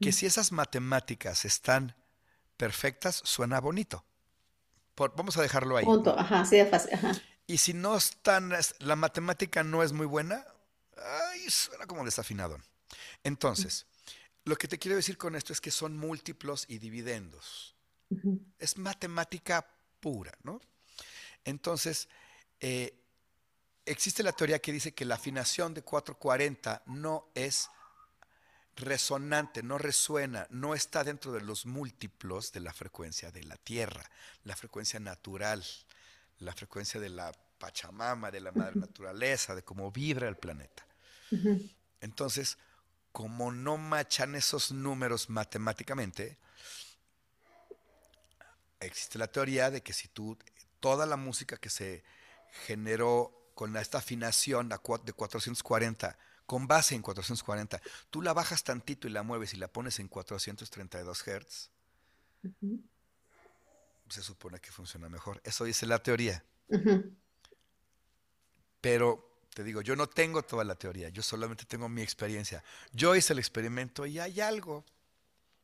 [0.00, 0.12] Que mm.
[0.12, 1.96] si esas matemáticas están
[2.56, 4.04] perfectas, suena bonito.
[4.96, 5.84] vamos a dejarlo ahí.
[5.84, 6.94] Punto, ajá, sí, fácil.
[6.94, 7.12] Ajá.
[7.46, 10.44] Y si no están, la matemática no es muy buena,
[10.96, 12.58] ay, suena como desafinado.
[13.24, 13.86] Entonces,
[14.44, 17.74] lo que te quiero decir con esto es que son múltiplos y dividendos.
[18.58, 19.66] Es matemática
[20.00, 20.60] pura, ¿no?
[21.44, 22.08] Entonces,
[22.60, 22.97] eh,
[23.90, 27.68] existe la teoría que dice que la afinación de 440 no es
[28.76, 34.08] resonante, no resuena, no está dentro de los múltiplos de la frecuencia de la Tierra,
[34.44, 35.64] la frecuencia natural
[36.40, 40.86] la frecuencia de la Pachamama, de la madre naturaleza, de cómo vibra el planeta.
[42.00, 42.58] Entonces,
[43.12, 46.38] como no machan esos números matemáticamente,
[48.80, 50.38] existe la teoría de que si tú,
[50.78, 52.04] toda la música que se
[52.66, 59.10] generó con esta afinación de 440, con base en 440, tú la bajas tantito y
[59.10, 61.70] la mueves y la pones en 432 Hz,
[64.08, 65.40] se supone que funciona mejor.
[65.42, 66.44] Eso dice la teoría.
[68.80, 72.62] Pero te digo, yo no tengo toda la teoría, yo solamente tengo mi experiencia.
[72.92, 74.84] Yo hice el experimento y hay algo,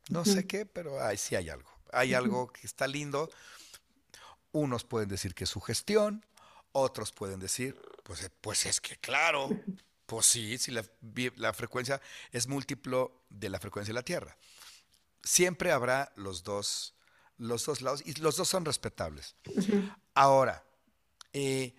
[0.09, 1.71] no sé qué, pero sí hay algo.
[1.93, 3.31] Hay algo que está lindo.
[4.51, 6.25] Unos pueden decir que es su gestión,
[6.75, 9.49] otros pueden decir, pues, pues es que claro,
[10.05, 10.83] pues sí, si la,
[11.35, 12.01] la frecuencia
[12.31, 14.37] es múltiplo de la frecuencia de la Tierra.
[15.23, 16.95] Siempre habrá los dos
[17.37, 19.35] los dos lados, y los dos son respetables.
[20.13, 20.63] Ahora,
[21.33, 21.75] eh,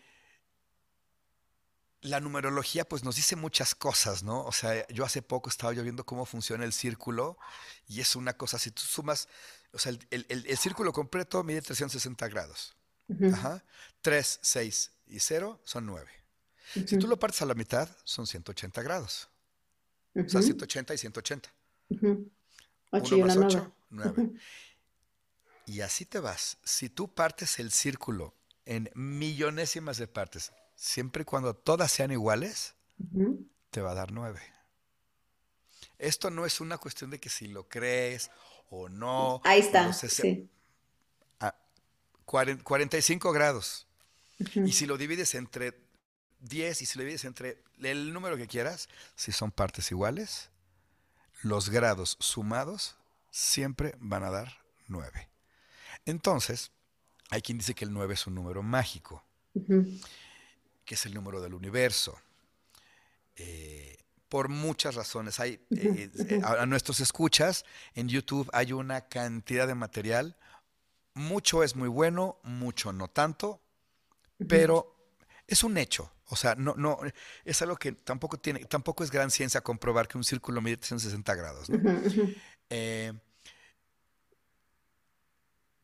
[2.03, 4.45] la numerología pues nos dice muchas cosas, ¿no?
[4.45, 7.39] O sea, yo hace poco estaba yo viendo cómo funciona el círculo
[7.89, 9.29] y es una cosa, si tú sumas,
[9.73, 12.76] o sea, el, círculo completo mide 360 grados.
[13.33, 13.65] Ajá.
[14.03, 16.11] 3, 6 y 0 son 9.
[16.87, 19.29] Si tú lo partes a la mitad, son 180 grados.
[20.15, 21.53] O sea, 180 y 180.
[22.91, 24.31] 8 más 8, 9.
[25.67, 26.59] Y así te vas.
[26.65, 28.35] Si tú partes el círculo
[28.65, 32.75] en millonésimas de partes, siempre y cuando todas sean iguales,
[33.71, 34.41] te va a dar nueve.
[35.99, 38.31] Esto no es una cuestión de que si lo crees
[38.71, 39.41] o no.
[39.45, 39.93] Ahí está.
[39.93, 40.49] sí.
[42.27, 43.87] 45 grados.
[44.55, 45.75] Y si lo divides entre
[46.41, 50.51] 10 y si lo divides entre el número que quieras, si son partes iguales,
[51.43, 52.97] los grados sumados
[53.31, 54.59] siempre van a dar
[54.89, 55.29] 9.
[56.05, 56.71] Entonces,
[57.31, 59.25] hay quien dice que el 9 es un número mágico,
[60.85, 62.19] que es el número del universo.
[63.37, 63.97] Eh,
[64.29, 65.41] por muchas razones.
[65.41, 67.65] Hay, eh, eh, a, nuestros escuchas
[67.95, 70.37] en YouTube hay una cantidad de material.
[71.17, 73.61] Mucho es muy bueno, mucho no tanto,
[74.49, 74.95] pero
[75.47, 76.13] es un hecho.
[76.29, 76.99] O sea, no, no,
[77.45, 81.35] es algo que tampoco tiene, tampoco es gran ciencia comprobar que un círculo mide 360
[81.35, 81.71] grados.
[81.71, 81.79] ¿no?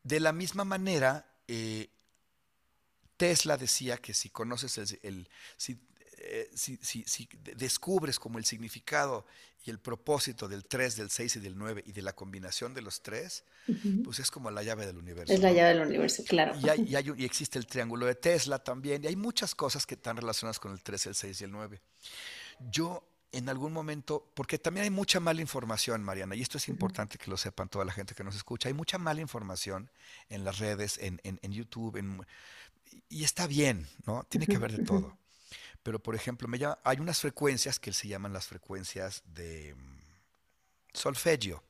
[0.02, 1.90] De la misma manera, eh,
[3.16, 5.28] Tesla decía que si conoces el,
[6.18, 6.78] eh, si,
[7.54, 9.26] descubres como el significado
[9.64, 12.82] y el propósito del 3, del 6 y del 9 y de la combinación de
[12.82, 13.44] los tres,
[14.04, 15.32] pues es como la llave del universo.
[15.32, 16.54] Es la llave del universo, claro.
[16.58, 20.58] Y, y, existe el triángulo de Tesla también, y hay muchas cosas que están relacionadas
[20.58, 21.80] con el 3, el 6 y el 9.
[22.70, 27.16] Yo en algún momento, porque también hay mucha mala información, Mariana, y esto es importante
[27.16, 29.90] que lo sepan toda la gente que nos escucha, hay mucha mala información
[30.28, 31.98] en las redes, en, en, YouTube,
[33.08, 34.24] y está bien, ¿no?
[34.28, 35.16] Tiene que haber de todo.
[35.82, 39.98] Pero, por ejemplo, me hay unas frecuencias que se llaman las frecuencias de mm,
[40.92, 41.62] solfegio.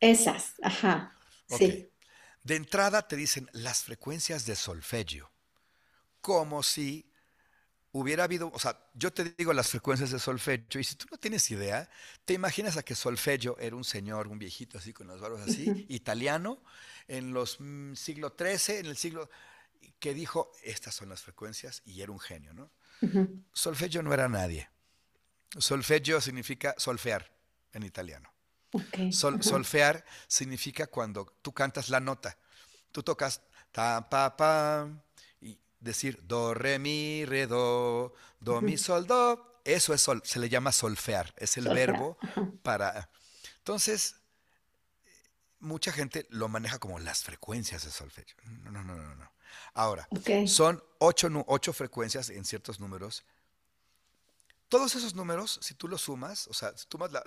[0.00, 1.16] Esas, ajá.
[1.48, 1.90] Sí.
[2.42, 5.30] De entrada te dicen las frecuencias de solfegio,
[6.20, 7.10] como si
[7.92, 11.16] hubiera habido, o sea, yo te digo las frecuencias de solfegio, y si tú no
[11.16, 11.88] tienes idea,
[12.24, 15.86] te imaginas a que solfegio era un señor, un viejito así con las barbas así,
[15.88, 16.62] italiano,
[17.06, 19.30] en los mm, siglo XIII, en el siglo,
[20.00, 22.70] que dijo, estas son las frecuencias, y era un genio, ¿no?
[23.52, 24.68] Solfegio no era nadie.
[25.58, 27.30] Solfegio significa solfear
[27.72, 28.32] en italiano.
[29.10, 32.36] Solfear significa cuando tú cantas la nota.
[32.90, 33.40] Tú tocas
[33.70, 34.88] ta, pa, pa,
[35.80, 39.60] decir do, re, mi, re, do, do, mi, sol, do.
[39.64, 42.18] Eso es sol, se le llama solfear, es el verbo
[42.62, 43.08] para...
[43.58, 44.16] Entonces,
[45.58, 48.36] mucha gente lo maneja como las frecuencias de solfegio.
[48.44, 49.14] No, no, no, no.
[49.14, 49.33] no.
[49.72, 50.08] Ahora,
[50.46, 53.24] son ocho, ocho frecuencias en ciertos números.
[54.68, 57.22] Todos esos números, si tú los sumas, o sea, si tomas, la,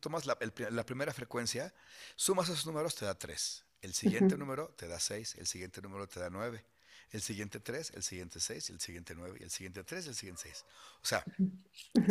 [0.00, 0.36] tomas la,
[0.70, 1.72] la, primera frecuencia,
[2.16, 3.64] sumas esos números, te da tres.
[3.82, 6.64] El siguiente número te da seis, el siguiente número te da nueve
[7.10, 10.64] el siguiente 3, el siguiente 6, el siguiente 9, el siguiente 3, el siguiente 6.
[11.02, 11.24] O sea,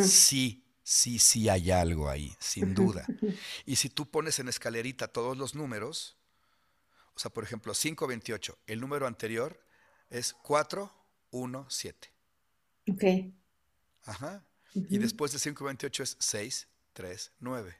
[0.03, 3.05] sí, sí, sí hay algo ahí, sin duda.
[3.65, 6.16] Y si tú pones en escalerita todos los números,
[7.17, 9.59] o sea, por ejemplo, 528, el número anterior
[10.11, 10.93] es 4,
[11.31, 12.13] 1, 7.
[12.91, 13.03] Ok.
[14.05, 14.45] Ajá.
[14.75, 17.75] Y después de 528 es 6, 3, 9.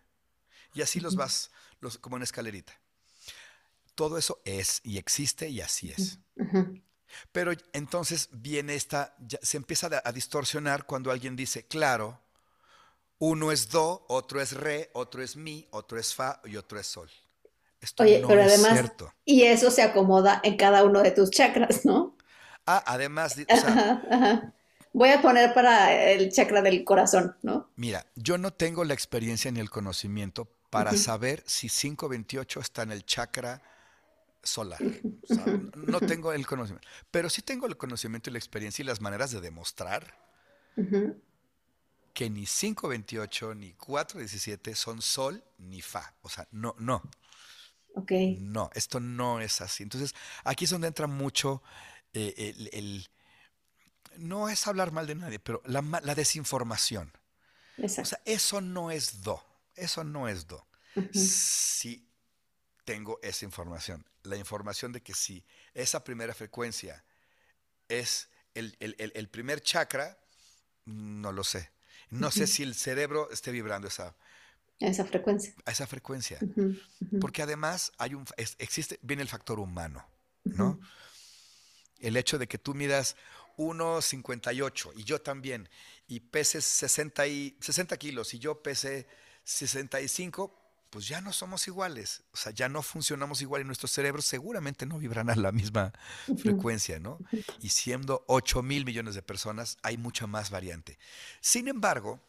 [0.73, 2.73] Y así los vas, los, como en escalerita.
[3.93, 6.17] Todo eso es y existe y así es.
[7.31, 12.19] Pero entonces viene esta, se empieza a, distorsionar cuando alguien dice, claro,
[13.19, 16.87] uno es do, otro es re, otro es mi, otro es fa y otro es
[16.87, 17.11] sol.
[17.81, 18.91] Esto Oye, pero además,
[19.23, 22.17] y eso se acomoda en cada uno de tus chakras, ¿no?
[22.65, 23.35] Ah, además,
[24.93, 27.69] voy a poner para el chakra del corazón, ¿no?
[27.75, 32.91] Mira, yo no tengo la experiencia ni el conocimiento para saber si 528 está en
[32.91, 33.61] el chakra
[34.43, 34.79] solar.
[35.75, 39.31] no tengo el conocimiento, pero sí tengo el conocimiento y la experiencia y las maneras
[39.31, 40.13] de demostrar
[42.13, 46.13] que ni 528 ni 417 son sol ni fa.
[46.21, 47.01] O sea, no, no.
[47.97, 48.11] Ok.
[48.37, 49.81] No, esto no es así.
[49.81, 51.63] Entonces, aquí es donde entra mucho
[52.13, 53.07] eh, el,
[54.17, 55.81] No es hablar mal de nadie, pero la,
[56.13, 57.11] desinformación.
[57.81, 59.43] O sea, eso no es do.
[59.75, 60.63] Eso no es do.
[61.11, 62.07] Si
[62.85, 64.05] tengo esa información.
[64.23, 65.43] La información de que si
[65.73, 67.03] esa primera frecuencia
[67.87, 70.19] es el, primer chakra,
[70.85, 71.71] no lo sé.
[72.11, 74.15] No sé si el cerebro esté vibrando esa,
[74.79, 75.53] esa frecuencia.
[75.65, 76.39] A esa frecuencia.
[77.19, 80.05] Porque además hay un, existe, viene el factor humano,
[80.43, 80.79] ¿no?
[81.99, 83.15] El hecho de que tú midas
[83.57, 85.67] 1,58 y yo también,
[86.07, 89.07] y peses 60, y, 60 kilos y yo pese
[89.43, 90.53] 65,
[90.91, 94.85] pues ya no somos iguales, o sea, ya no funcionamos igual y nuestros cerebros seguramente
[94.85, 95.91] no vibran a la misma
[96.37, 97.19] frecuencia, ¿no?
[97.61, 100.97] Y siendo 8 mil millones de personas, hay mucha más variante.
[101.41, 102.21] Sin embargo,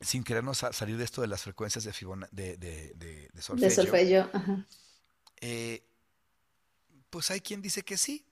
[0.00, 4.30] sin querernos salir de esto de las frecuencias de, Fibona, de, de, de, solfegio,
[5.40, 5.82] eh,
[7.10, 8.24] pues hay quien dice que sí,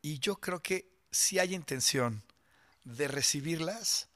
[0.00, 2.22] y yo creo que si hay intención
[2.84, 4.08] de recibirlas,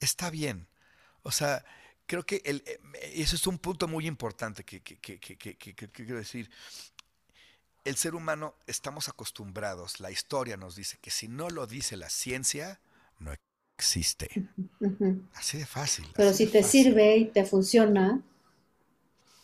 [0.00, 0.68] está bien.
[1.22, 1.64] O sea,
[2.06, 2.80] creo que el, eh,
[3.14, 6.50] eso es un punto muy importante que, quiero decir.
[7.84, 12.10] El ser humano estamos acostumbrados, la historia nos dice que si no lo dice la
[12.10, 12.80] ciencia,
[13.20, 13.32] no
[13.76, 14.48] existe.
[15.34, 16.06] Así de fácil.
[16.14, 18.22] Pero si te sirve y te funciona,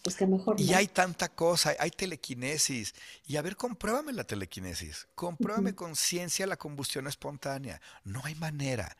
[0.02, 0.58] pues que mejor.
[0.58, 2.94] Y hay tanta cosa, hay telequinesis.
[3.26, 5.06] Y a ver, compruébame la telequinesis.
[5.14, 7.80] Compruébame con ciencia la combustión espontánea.
[8.04, 8.96] No hay manera.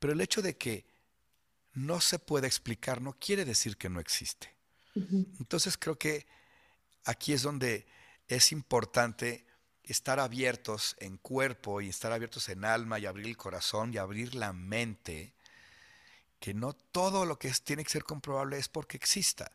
[0.00, 0.84] Pero el hecho de que
[1.74, 4.52] no se puede explicar, no quiere decir que no existe.
[4.94, 6.26] Entonces creo que
[7.04, 7.86] aquí es donde
[8.28, 9.46] es importante
[9.84, 14.34] estar abiertos en cuerpo y estar abiertos en alma y abrir el corazón y abrir
[14.34, 15.32] la mente,
[16.40, 19.50] que no todo lo que tiene que ser comprobable es porque exista.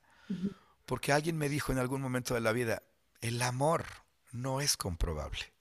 [0.85, 2.83] Porque alguien me dijo en algún momento de la vida,
[3.21, 3.85] el amor
[4.31, 5.51] no es comprobable.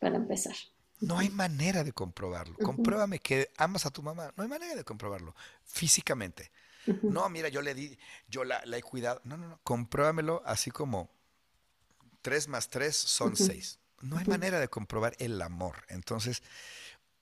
[0.00, 0.54] Para empezar.
[1.00, 2.56] No hay manera de comprobarlo.
[2.58, 4.32] Compruébame que amas a tu mamá.
[4.36, 6.50] No hay manera de comprobarlo físicamente.
[7.02, 9.20] No, mira, yo le di, yo la, he cuidado.
[9.24, 9.60] No, no, no.
[9.62, 11.10] Compruébamelo así como
[12.22, 13.78] tres más tres son seis.
[14.00, 15.84] No hay manera de comprobar el amor.
[15.88, 16.42] Entonces,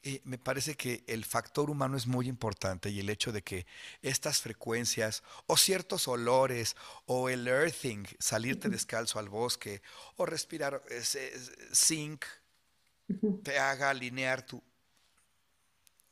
[0.03, 3.67] eh, me parece que el factor humano es muy importante y el hecho de que
[4.01, 6.75] estas frecuencias o ciertos olores
[7.05, 9.83] o el earthing, salirte descalzo al bosque
[10.17, 11.33] o respirar ese
[11.75, 12.25] zinc,
[13.43, 14.63] te haga alinear tu...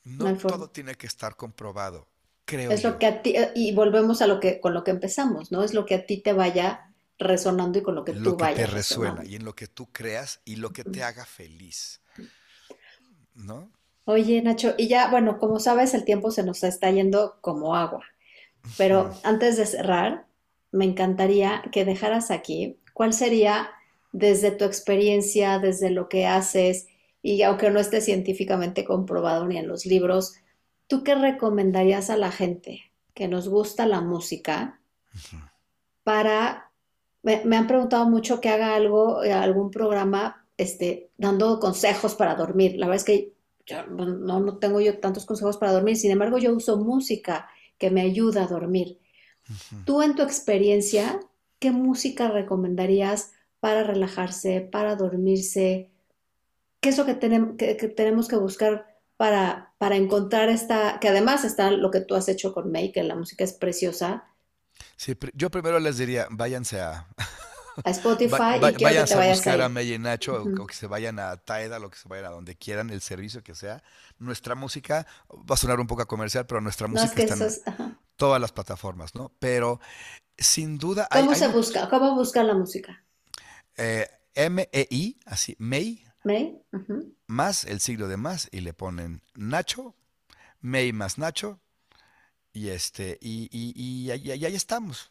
[0.05, 2.09] No, todo tiene que estar comprobado,
[2.45, 2.71] creo.
[2.71, 5.63] Es lo que a ti, y volvemos a lo que, con lo que empezamos, ¿no?
[5.63, 6.88] Es lo que a ti te vaya
[7.19, 8.21] resonando y con lo que tú.
[8.21, 11.25] Lo que te resuena y en lo que tú creas y lo que te haga
[11.25, 12.01] feliz.
[13.35, 13.71] ¿No?
[14.05, 18.05] Oye, Nacho, y ya, bueno, como sabes, el tiempo se nos está yendo como agua.
[18.77, 20.27] Pero antes de cerrar,
[20.73, 23.71] me encantaría que dejaras aquí cuál sería
[24.13, 26.87] desde tu experiencia, desde lo que haces,
[27.23, 30.37] y aunque no esté científicamente comprobado ni en los libros,
[30.87, 34.81] ¿tú qué recomendarías a la gente que nos gusta la música
[36.03, 36.68] para...
[37.23, 42.35] Me, me, han preguntado mucho que haga algo, eh, algún programa, este, dando consejos para
[42.35, 42.77] dormir.
[42.77, 43.33] La verdad es que
[43.91, 48.01] no, no tengo yo tantos consejos para dormir, sin embargo yo uso música que me
[48.01, 48.99] ayuda a dormir.
[49.85, 51.21] Tú en tu experiencia,
[51.59, 55.91] ¿qué música recomendarías para relajarse, para dormirse?
[56.81, 61.45] ¿Qué es lo que, tenemos que, tenemos que buscar para, para encontrar esta, que además
[61.45, 64.28] está lo que tú has hecho con May, que la música es preciosa?
[64.97, 67.07] Sí, yo primero les diría, váyanse a,
[67.85, 70.87] a Spotify y quiero que te a buscar a, May y Nacho o, que se
[70.87, 73.83] vayan a Taeda, lo que se vayan a donde quieran, el servicio que sea.
[74.19, 78.53] Nuestra música va a sonar un poco comercial, pero nuestra música está en todas las
[78.53, 79.33] plataformas, ¿no?
[79.39, 79.81] Pero
[80.37, 81.09] sin duda.
[81.11, 81.89] ¿Cómo se busca?
[81.89, 83.05] ¿Cómo busca la música?
[83.77, 86.05] Eh, M-E-I, así, May.
[86.25, 86.61] May.
[87.27, 89.95] Más el siglo de más y le ponen Nacho,
[90.61, 91.61] May más Nacho.
[92.53, 95.11] Y este, y, y, ahí, estamos.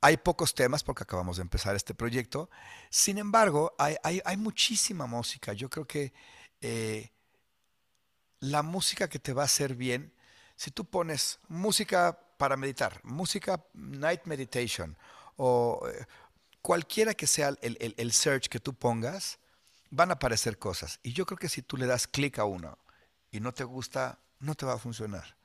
[0.00, 2.50] Hay pocos temas porque acabamos de empezar este proyecto.
[2.88, 5.52] Sin embargo, hay, muchísima música.
[5.52, 6.12] Yo creo que
[6.60, 7.10] eh,
[8.38, 10.12] la música que te va a hacer bien,
[10.54, 14.96] si tú pones música para meditar, música night meditation
[15.36, 16.06] o eh,
[16.62, 19.40] cualquiera que sea el, el, search que tú pongas,
[19.90, 21.00] van a aparecer cosas.
[21.02, 22.78] Y yo creo que si tú le das clic a uno
[23.32, 25.36] y no te gusta, no te va a funcionar.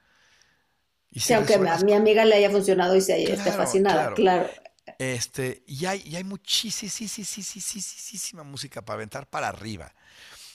[1.11, 4.49] Y aunque a mi amiga le haya funcionado y se esté fascinada, claro.
[4.97, 6.83] Este, y hay, y hay muchísima
[8.43, 9.93] música para aventar para arriba.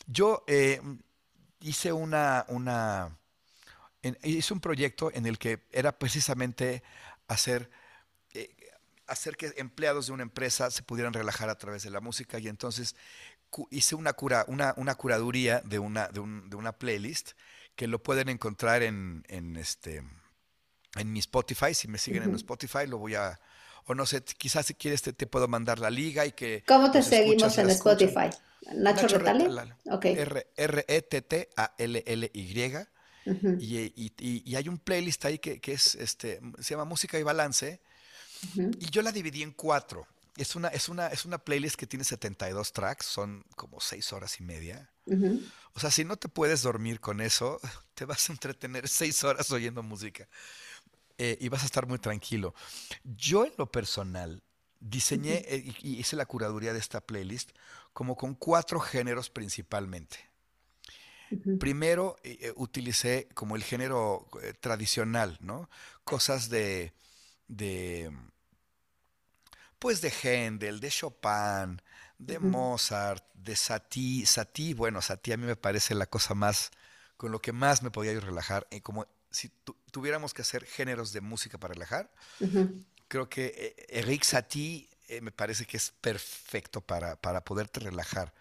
[0.06, 0.80] Yo eh,
[1.60, 3.16] hice una, una
[4.22, 6.82] hice un proyecto en el que era precisamente
[7.26, 7.70] hacer,
[8.34, 8.54] eh,
[9.06, 12.48] hacer que empleados de una empresa se pudieran relajar a través de la música y
[12.48, 12.96] entonces
[13.70, 17.32] hice una, cura, una, una curaduría de una, de, un, de una playlist
[17.78, 20.02] que lo pueden encontrar en, en este
[20.96, 21.72] en mi Spotify.
[21.74, 23.38] Si me siguen en Spotify, lo voy a.
[23.84, 26.64] O no sé, quizás si quieres te, puedo mandar la liga y que.
[26.66, 28.30] ¿Cómo te seguimos en Spotify?
[28.74, 29.20] Nacho, Nacho
[30.56, 31.68] R-E-T-T-A-L-L-Y.
[33.60, 37.80] y, hay un playlist ahí que, es este se llama Música y Balance.
[38.56, 40.08] Y yo la dividí en cuatro.
[40.38, 44.40] Es una, es, una, es una playlist que tiene 72 tracks, son como seis horas
[44.40, 44.90] y media.
[45.74, 47.60] O sea, si no te puedes dormir con eso,
[47.94, 50.28] te vas a entretener seis horas oyendo música.
[51.18, 52.54] Eh, y vas a estar muy tranquilo.
[53.02, 54.44] Yo en lo personal
[54.78, 57.50] diseñé eh, y hice la curaduría de esta playlist
[57.92, 60.18] como con cuatro géneros principalmente.
[61.58, 64.28] Primero eh, utilicé como el género
[64.60, 65.68] tradicional, ¿no?
[66.04, 66.94] Cosas de,
[67.48, 68.10] de,
[69.78, 71.80] pues de Händel, de Chopin,
[72.18, 74.26] de Mozart, de Satie.
[74.26, 76.70] Satie, bueno, Satie a mí me parece la cosa más,
[77.16, 79.50] con lo que más me podía relajar, como si
[79.90, 82.10] tuviéramos que hacer géneros de música para relajar,
[83.08, 88.32] creo que eh, Eric Satie eh, me parece que es perfecto para, para poderte relajar.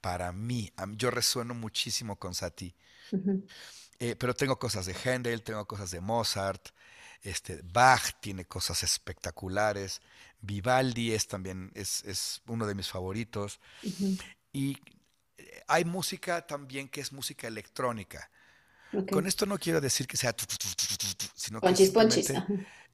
[0.00, 2.74] Para mí, yo resueno muchísimo con Satie.
[3.98, 6.68] Eh, pero tengo cosas de Handel, tengo cosas de Mozart,
[7.26, 10.00] este, Bach tiene cosas espectaculares,
[10.40, 13.60] Vivaldi es también es, es uno de mis favoritos.
[14.52, 14.78] Y
[15.66, 18.30] hay música también que es música electrónica.
[19.10, 20.34] Con esto no quiero decir que sea,
[21.34, 21.72] sino que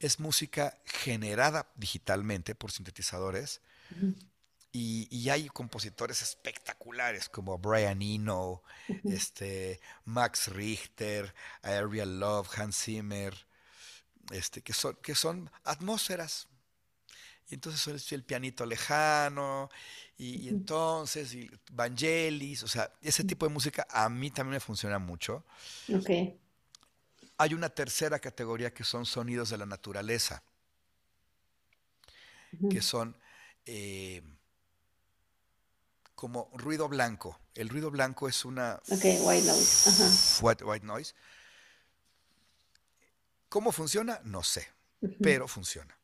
[0.01, 3.61] es música generada digitalmente por sintetizadores.
[4.73, 8.63] y, hay compositores espectaculares como Brian Eno,
[9.05, 13.47] este, Max Richter, Ariel Love, Hans Zimmer,
[14.31, 16.49] este, que, son, que son atmósferas.
[17.49, 19.69] y entonces suena el pianito lejano,
[20.17, 25.01] y, entonces, y Vangelis, o sea, ese tipo de música a mí también me funciona
[25.01, 25.45] mucho.
[25.93, 26.11] Ok.
[27.39, 30.45] Hay una tercera categoría que son sonidos de la naturaleza,
[32.71, 33.17] que son
[33.67, 34.23] eh,
[36.15, 37.41] como ruido blanco.
[37.57, 38.81] El ruido blanco es una...
[38.91, 40.41] Ok, white noise.
[40.41, 41.15] White, noise.
[43.53, 44.19] ¿Cómo funciona?
[44.25, 44.67] No sé,
[45.21, 45.95] pero funciona.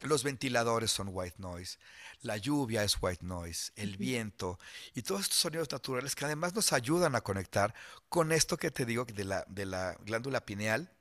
[0.00, 1.78] Los ventiladores son white noise,
[2.22, 4.58] la lluvia es white noise, el viento
[4.92, 7.72] y todos estos sonidos naturales que además nos ayudan a conectar
[8.08, 10.92] con esto que te digo de la, de la glándula pineal.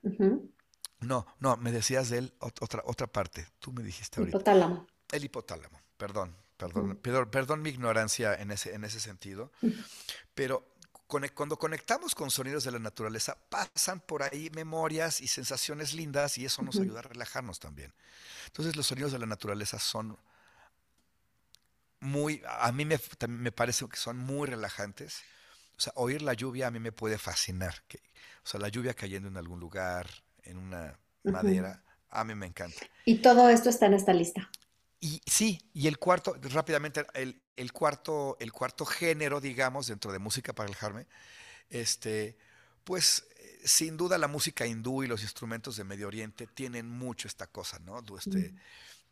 [1.00, 3.48] No, no, me decías de él otra, otra parte.
[3.58, 4.38] Tú me dijiste ahorita.
[4.38, 4.86] Hipotálamo.
[5.12, 9.52] El hipotálamo, perdón, perdón, perdón, perdón mi ignorancia en ese, en ese sentido.
[10.36, 10.71] Pero
[11.34, 16.45] cuando conectamos con sonidos de la naturaleza, pasan por ahí memorias y sensaciones lindas y
[16.45, 17.93] eso nos ayuda a relajarnos también.
[18.47, 20.18] Entonces los sonidos de la naturaleza son
[21.99, 25.22] muy, a mí me, me parece que son muy relajantes.
[25.78, 27.84] O sea, oír la lluvia a mí me puede fascinar.
[27.88, 27.97] Que,
[28.43, 30.07] o sea, la lluvia cayendo en algún lugar,
[30.43, 32.82] en una madera, a mí me encanta.
[33.05, 34.49] Y todo esto está en esta lista.
[35.02, 40.20] Y sí, y el cuarto, rápidamente, el, el, cuarto, el cuarto género, digamos, dentro de
[40.20, 41.08] música para relajarme,
[41.70, 42.38] este,
[42.84, 43.26] pues
[43.64, 47.80] sin duda la música hindú y los instrumentos de Medio Oriente tienen mucho esta cosa,
[47.80, 48.04] ¿no?
[48.18, 48.54] Este,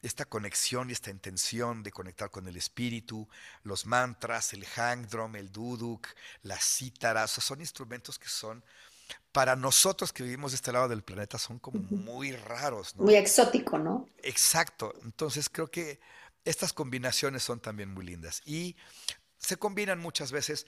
[0.02, 3.28] Esta conexión y esta intención de conectar con el espíritu,
[3.64, 6.08] los mantras, el hang drum, el duduk,
[6.44, 8.64] las cítaras, son instrumentos que son
[9.32, 12.96] para nosotros que vivimos de este lado del planeta son como muy raros.
[12.96, 14.08] Muy exótico, ¿no?
[14.24, 14.94] Exacto.
[15.04, 16.00] Entonces creo que
[16.46, 18.42] estas combinaciones son también muy lindas.
[18.46, 18.76] Y
[19.38, 20.66] se combinan muchas veces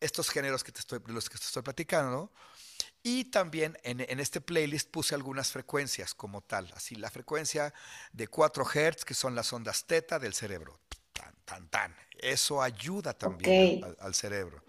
[0.00, 2.30] estos géneros que te estoy, de los que te estoy platicando.
[3.02, 6.70] Y también en, en, este playlist puse algunas frecuencias como tal.
[6.76, 7.74] Así, la frecuencia
[8.12, 10.78] de 4 Hz, que son las ondas teta del cerebro.
[11.12, 11.96] Tan, tan, tan.
[12.18, 14.62] Eso ayuda también al, cerebro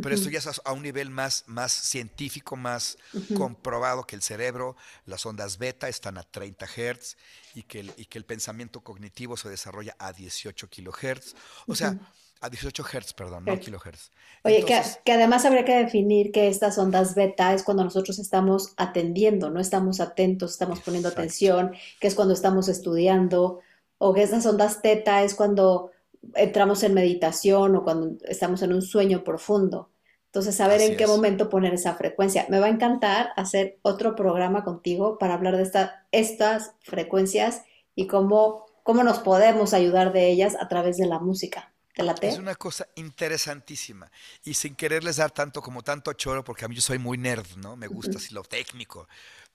[0.00, 2.98] pero esto ya es a un nivel más, más científico, más
[3.36, 4.76] comprobado que el cerebro,
[5.06, 7.16] las ondas beta están a 30 Hz
[7.54, 11.34] y que el, y que el pensamiento cognitivo se desarrolla a 18 kilohertz.
[11.66, 11.98] O sea,
[12.40, 14.10] a 18 Hz, perdón, no kilohertz.
[14.42, 18.74] Oye, que, que, además habría que definir que estas ondas beta es cuando nosotros estamos
[18.76, 23.60] atendiendo, no estamos atentos, estamos poniendo atención, que es cuando estamos estudiando,
[23.98, 25.91] o que estas ondas teta es cuando
[26.34, 29.90] entramos en meditación o cuando estamos en un sueño profundo.
[30.26, 32.46] Entonces, saber en qué momento poner esa frecuencia.
[32.48, 35.70] Me va a encantar hacer otro programa contigo para hablar de
[36.10, 37.62] estas frecuencias
[37.94, 41.72] y cómo, cómo nos podemos ayudar de ellas a través de la música.
[41.94, 42.28] ¿Te late?
[42.28, 44.10] Es una cosa interesantísima.
[44.42, 47.56] Y sin quererles dar tanto como tanto choro, porque a mí yo soy muy nerd,
[47.58, 47.76] ¿no?
[47.76, 49.08] Me gusta así lo técnico.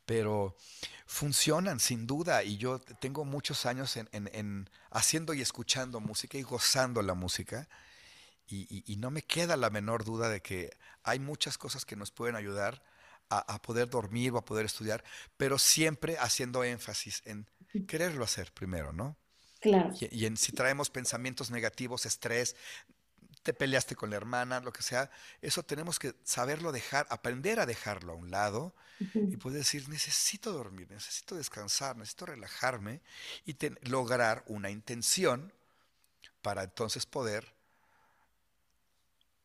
[0.08, 0.56] Pero
[1.06, 7.04] funcionan sin duda y yo tengo muchos años en, haciendo y escuchando música y gozando
[7.04, 7.68] la música
[8.48, 12.36] y, no me queda la menor duda de que hay muchas cosas que nos pueden
[12.36, 12.82] ayudar
[13.30, 15.04] a, poder dormir o a poder estudiar,
[15.36, 17.46] pero siempre haciendo énfasis en
[17.86, 19.18] quererlo hacer primero, ¿no?
[19.60, 19.92] Claro.
[20.00, 22.56] Y, en si traemos pensamientos negativos, estrés,
[23.44, 25.10] te peleaste con la hermana, lo que sea,
[25.42, 30.52] eso tenemos que saberlo dejar, aprender a dejarlo a un lado y poder decir, necesito
[30.52, 33.02] dormir, necesito descansar, necesito relajarme
[33.46, 33.56] y
[33.90, 35.54] lograr una intención
[36.42, 37.54] para entonces poder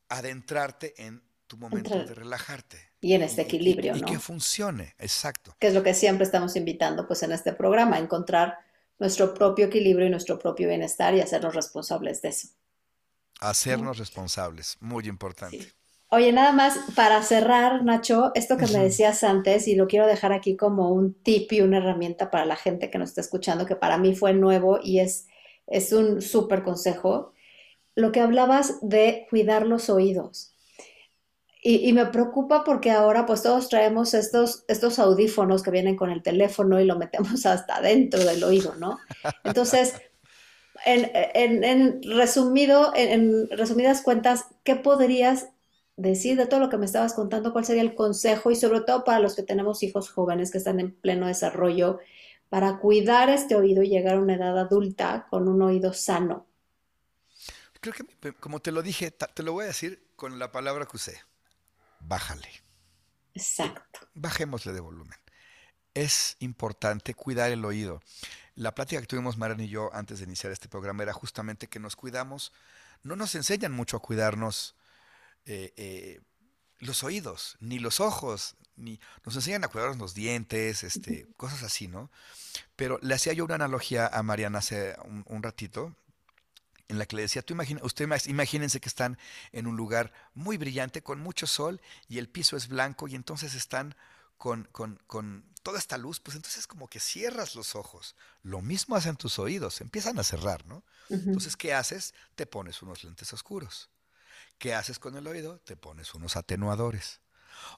[0.08, 2.92] adentrarte en tu momento de relajarte.
[3.00, 4.08] Y en este equilibrio, y, ¿no?
[4.08, 5.56] Y que funcione, exacto.
[5.58, 8.58] Que es lo que siempre estamos invitando pues en este programa, encontrar
[8.98, 12.48] nuestro propio equilibrio y nuestro propio bienestar y hacernos responsables de eso.
[13.42, 15.72] Hacernos responsables, muy importante.
[16.10, 20.32] Oye, nada más para cerrar, Nacho, esto que me decías antes, y lo quiero dejar
[20.32, 23.74] aquí como un tip y una herramienta para la gente que nos está escuchando, que
[23.74, 25.26] para mí fue nuevo y es,
[25.66, 27.32] es un súper consejo.
[27.96, 30.54] Lo que hablabas de cuidar los oídos.
[31.64, 36.20] Y, me preocupa porque ahora pues todos traemos estos, estos audífonos que vienen con el
[36.20, 38.98] teléfono y lo metemos hasta dentro del oído, ¿no?
[39.44, 39.94] Entonces,
[40.84, 45.48] en, resumido, en, resumidas cuentas, ¿qué podrías
[45.96, 47.52] decir de todo lo que me estabas contando?
[47.52, 48.50] ¿Cuál sería el consejo?
[48.50, 51.98] Y sobre todo para los que tenemos hijos jóvenes que están en pleno desarrollo,
[52.48, 56.46] para cuidar este oído y llegar a una edad adulta con un oído sano.
[57.80, 60.96] Creo que, como te lo dije, te lo voy a decir con la palabra que
[60.96, 61.18] usé.
[62.00, 62.48] Bájale.
[63.34, 64.00] Exacto.
[64.14, 65.21] Bajémosle de volumen.
[65.94, 68.02] Es importante cuidar el oído.
[68.54, 71.78] La plática que tuvimos Marian y yo antes de iniciar este programa era justamente que
[71.78, 72.52] nos cuidamos,
[73.02, 74.74] no nos enseñan mucho a cuidarnos
[75.46, 76.20] eh, eh,
[76.78, 81.88] los oídos, ni los ojos, ni nos enseñan a cuidarnos los dientes, este, cosas así,
[81.88, 82.10] ¿no?
[82.76, 85.96] Pero le hacía yo una analogía a Mariana hace un, ratito,
[86.88, 89.18] en la que le decía, tú imagina, usted imagínense que están
[89.52, 93.54] en un lugar muy brillante, con mucho sol, y el piso es blanco, y entonces
[93.54, 93.94] están
[94.36, 98.16] con, con, con toda esta luz, pues entonces como que cierras los ojos.
[98.42, 100.84] Lo mismo hacen tus oídos, empiezan a cerrar, ¿no?
[101.08, 102.14] Entonces, ¿qué haces?
[102.34, 103.90] Te pones unos lentes oscuros.
[104.58, 105.58] ¿Qué haces con el oído?
[105.58, 107.20] Te pones unos atenuadores.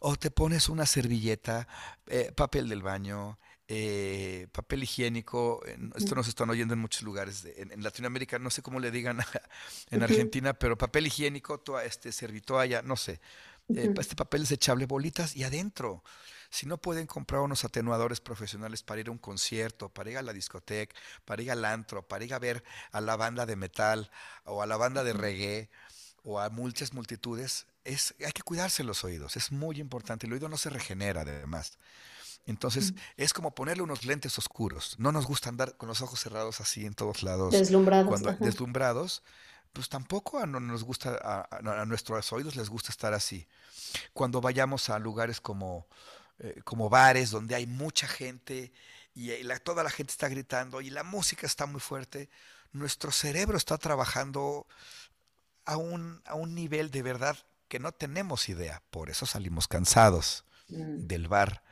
[0.00, 1.66] O te pones una servilleta,
[2.06, 5.62] eh, papel del baño, eh, papel higiénico.
[5.96, 7.44] Esto nos están oyendo en muchos lugares.
[7.56, 9.18] en, Latinoamérica, no sé cómo le digan
[9.90, 13.20] en Argentina, pero papel higiénico, toa, este, servitoalla, no sé.
[13.74, 16.04] Eh, este papel desechable, bolitas y adentro.
[16.54, 20.22] Si no pueden comprar unos atenuadores profesionales para ir a un concierto, para ir a
[20.22, 20.94] la discoteca,
[21.24, 24.08] para ir al antro, para ir a ver a la banda de metal
[24.44, 25.68] o a la banda de reggae,
[26.22, 30.28] o a muchas multitudes, es, hay que cuidarse los oídos, es muy importante.
[30.28, 31.76] El oído no se regenera además.
[32.46, 34.94] Entonces, es como ponerle unos lentes oscuros.
[34.98, 37.52] No nos gusta andar con los ojos cerrados así en todos lados.
[37.52, 38.06] Deslumbrados.
[38.06, 39.24] Cuando, deslumbrados.
[39.72, 41.18] Pues tampoco a, no nos gusta,
[41.50, 43.48] a, nuestros oídos les gusta estar así.
[44.12, 45.88] Cuando vayamos a lugares como,
[46.38, 48.72] eh, como bares donde hay mucha gente
[49.14, 49.30] y,
[49.62, 52.28] toda la gente está gritando y la música está muy fuerte,
[52.72, 54.66] nuestro cerebro está trabajando
[55.64, 58.82] a un, a un nivel de verdad que no tenemos idea.
[58.90, 61.06] Por eso salimos cansados mm.
[61.06, 61.62] del bar.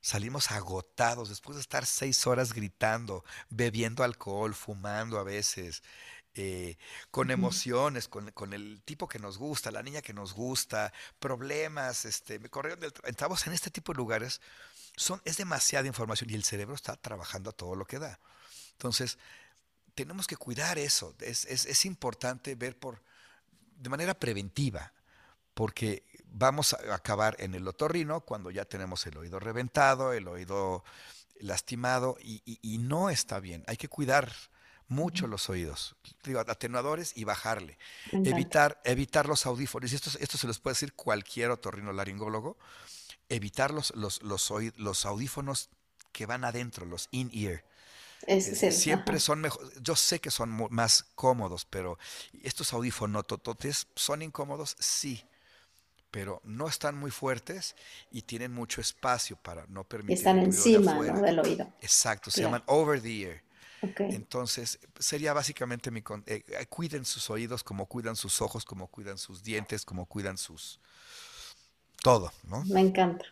[0.00, 5.82] Salimos agotados después de estar seis horas gritando, bebiendo alcohol, fumando a veces,
[6.38, 6.76] eh,
[7.10, 12.04] con emociones, con, con, el tipo que nos gusta, la niña que nos gusta, problemas,
[12.04, 14.42] este, me corrieron del Entramos en este tipo de lugares,
[14.96, 18.20] son, es demasiada información y el cerebro está trabajando a todo lo que da.
[18.72, 19.18] Entonces,
[19.94, 21.14] tenemos que cuidar eso.
[21.20, 23.02] Es, importante ver por
[23.78, 24.92] de manera preventiva,
[25.54, 30.84] porque vamos a acabar en el otorrino cuando ya tenemos el oído reventado, el oído
[31.40, 33.64] lastimado, y, no está bien.
[33.66, 34.30] Hay que cuidar
[34.88, 37.78] mucho los oídos, digo, atenuadores y bajarle.
[38.12, 42.56] Evitar, evitar los audífonos, y esto, esto se los puede decir cualquier otorrino laringólogo,
[43.28, 45.70] evitar los, los, los audífonos
[46.12, 47.64] que van adentro, los in-ear
[48.70, 49.70] siempre son mejor.
[49.82, 51.98] Yo sé que son más cómodos, pero
[52.42, 55.24] estos audífonos tototes son incómodos, sí,
[56.10, 57.76] pero no están muy fuertes
[58.10, 60.18] y tienen mucho espacio para no permitir.
[60.18, 61.72] Están encima del oído.
[61.80, 63.42] Exacto, se llaman over the ear.
[63.98, 66.00] Entonces, sería básicamente mi...
[66.26, 70.38] Eh, eh, cuiden sus oídos como cuidan sus ojos, como cuidan sus dientes, como cuidan
[70.38, 70.80] sus...
[72.02, 72.64] Todo, ¿no?
[72.64, 73.24] Me encanta.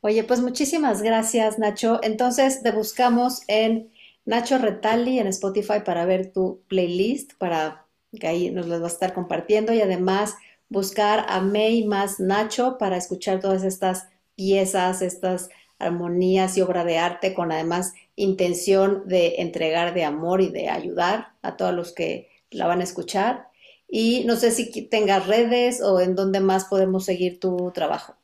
[0.00, 2.00] Oye, pues muchísimas gracias, Nacho.
[2.02, 3.92] Entonces, te buscamos en
[4.24, 7.86] Nacho Retali en Spotify para ver tu playlist, para
[8.18, 10.34] que ahí nos las va a estar compartiendo y además
[10.68, 16.98] buscar a May más Nacho para escuchar todas estas piezas, estas armonías y obra de
[16.98, 22.30] arte con además intención de entregar de amor y de ayudar a todos los que
[22.50, 23.48] la van a escuchar.
[23.88, 28.16] Y no sé si tengas redes o en dónde más podemos seguir tu trabajo.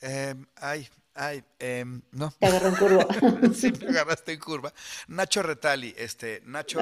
[0.00, 0.34] Eh,
[1.16, 2.34] Ay, em, no.
[2.40, 3.06] Te agarró en curva.
[3.54, 4.74] sí, me agarraste en curva.
[5.06, 6.80] Nacho Retali, este, Nacho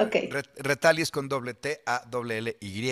[0.57, 2.83] Retali es con doble T, A, doble L, Y.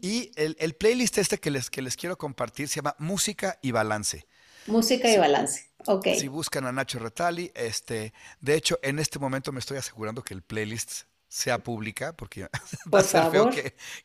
[0.00, 4.26] Y el, playlist este que les, que les quiero compartir se llama Música y Balance.
[4.66, 6.08] Música y Balance, ok.
[6.18, 10.34] Si buscan a Nacho Retali, este, de hecho, en este momento me estoy asegurando que
[10.34, 12.48] el playlist sea pública, porque
[12.94, 13.50] va a ser feo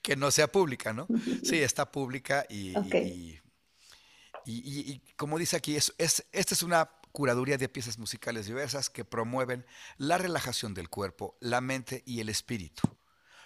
[0.02, 1.08] que, no sea pública, ¿no?
[1.44, 2.74] Sí, está pública y
[4.46, 9.66] y, como dice aquí, es, esta es una curaduría de piezas musicales diversas que promueven
[9.98, 12.84] la relajación del cuerpo, la mente y el espíritu.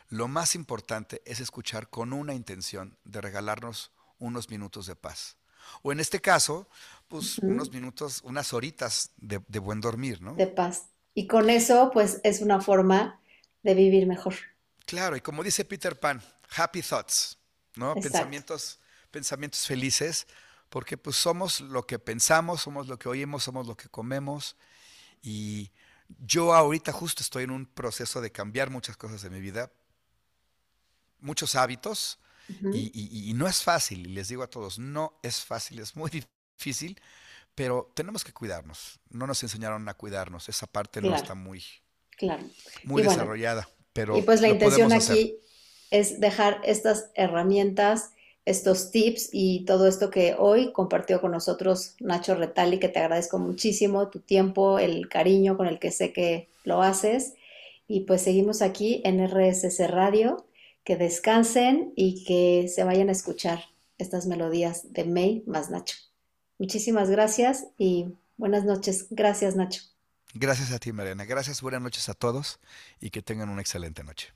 [0.09, 5.37] Lo más importante es escuchar con una intención de regalarnos unos minutos de paz.
[5.81, 6.69] O en este caso,
[7.13, 10.33] pues unos minutos, unas horitas de, buen dormir, ¿no?
[10.33, 10.87] De paz.
[11.13, 13.21] Y con eso, pues es una forma
[13.61, 14.33] de vivir mejor.
[14.87, 16.23] Claro, y como dice Peter Pan,
[16.57, 17.37] happy thoughts,
[17.75, 17.93] ¿no?
[17.93, 18.79] Pensamientos,
[19.11, 20.25] pensamientos felices
[20.69, 24.55] porque pues somos lo que pensamos, somos lo que oímos, somos lo que comemos
[25.21, 25.69] y
[26.25, 29.71] yo ahorita justo estoy en un proceso de cambiar muchas cosas de mi vida,
[31.19, 32.17] muchos hábitos
[32.73, 36.09] y, no es fácil, y les digo a todos, no es fácil, es muy
[36.57, 36.99] difícil,
[37.55, 41.63] pero tenemos que cuidarnos, no nos enseñaron a cuidarnos, esa parte no está muy,
[42.83, 43.69] muy desarrollada.
[43.93, 45.37] pero y pues la intención aquí
[45.91, 48.11] es dejar estas herramientas
[48.45, 53.39] estos tips y todo esto que hoy compartió con nosotros Nacho Retali, que te agradezco
[53.39, 57.35] muchísimo tu tiempo, el cariño con el que sé que lo haces.
[57.87, 60.45] Y pues seguimos aquí en RSS Radio.
[60.83, 63.63] Que descansen y que se vayan a escuchar
[63.97, 65.95] estas melodías de May más Nacho.
[66.63, 69.07] Muchísimas gracias y buenas noches.
[69.09, 69.81] Gracias, Nacho.
[70.33, 71.25] Gracias a ti, Mariana.
[71.25, 72.61] Gracias, buenas noches a todos
[73.01, 74.31] y que tengan una excelente noche.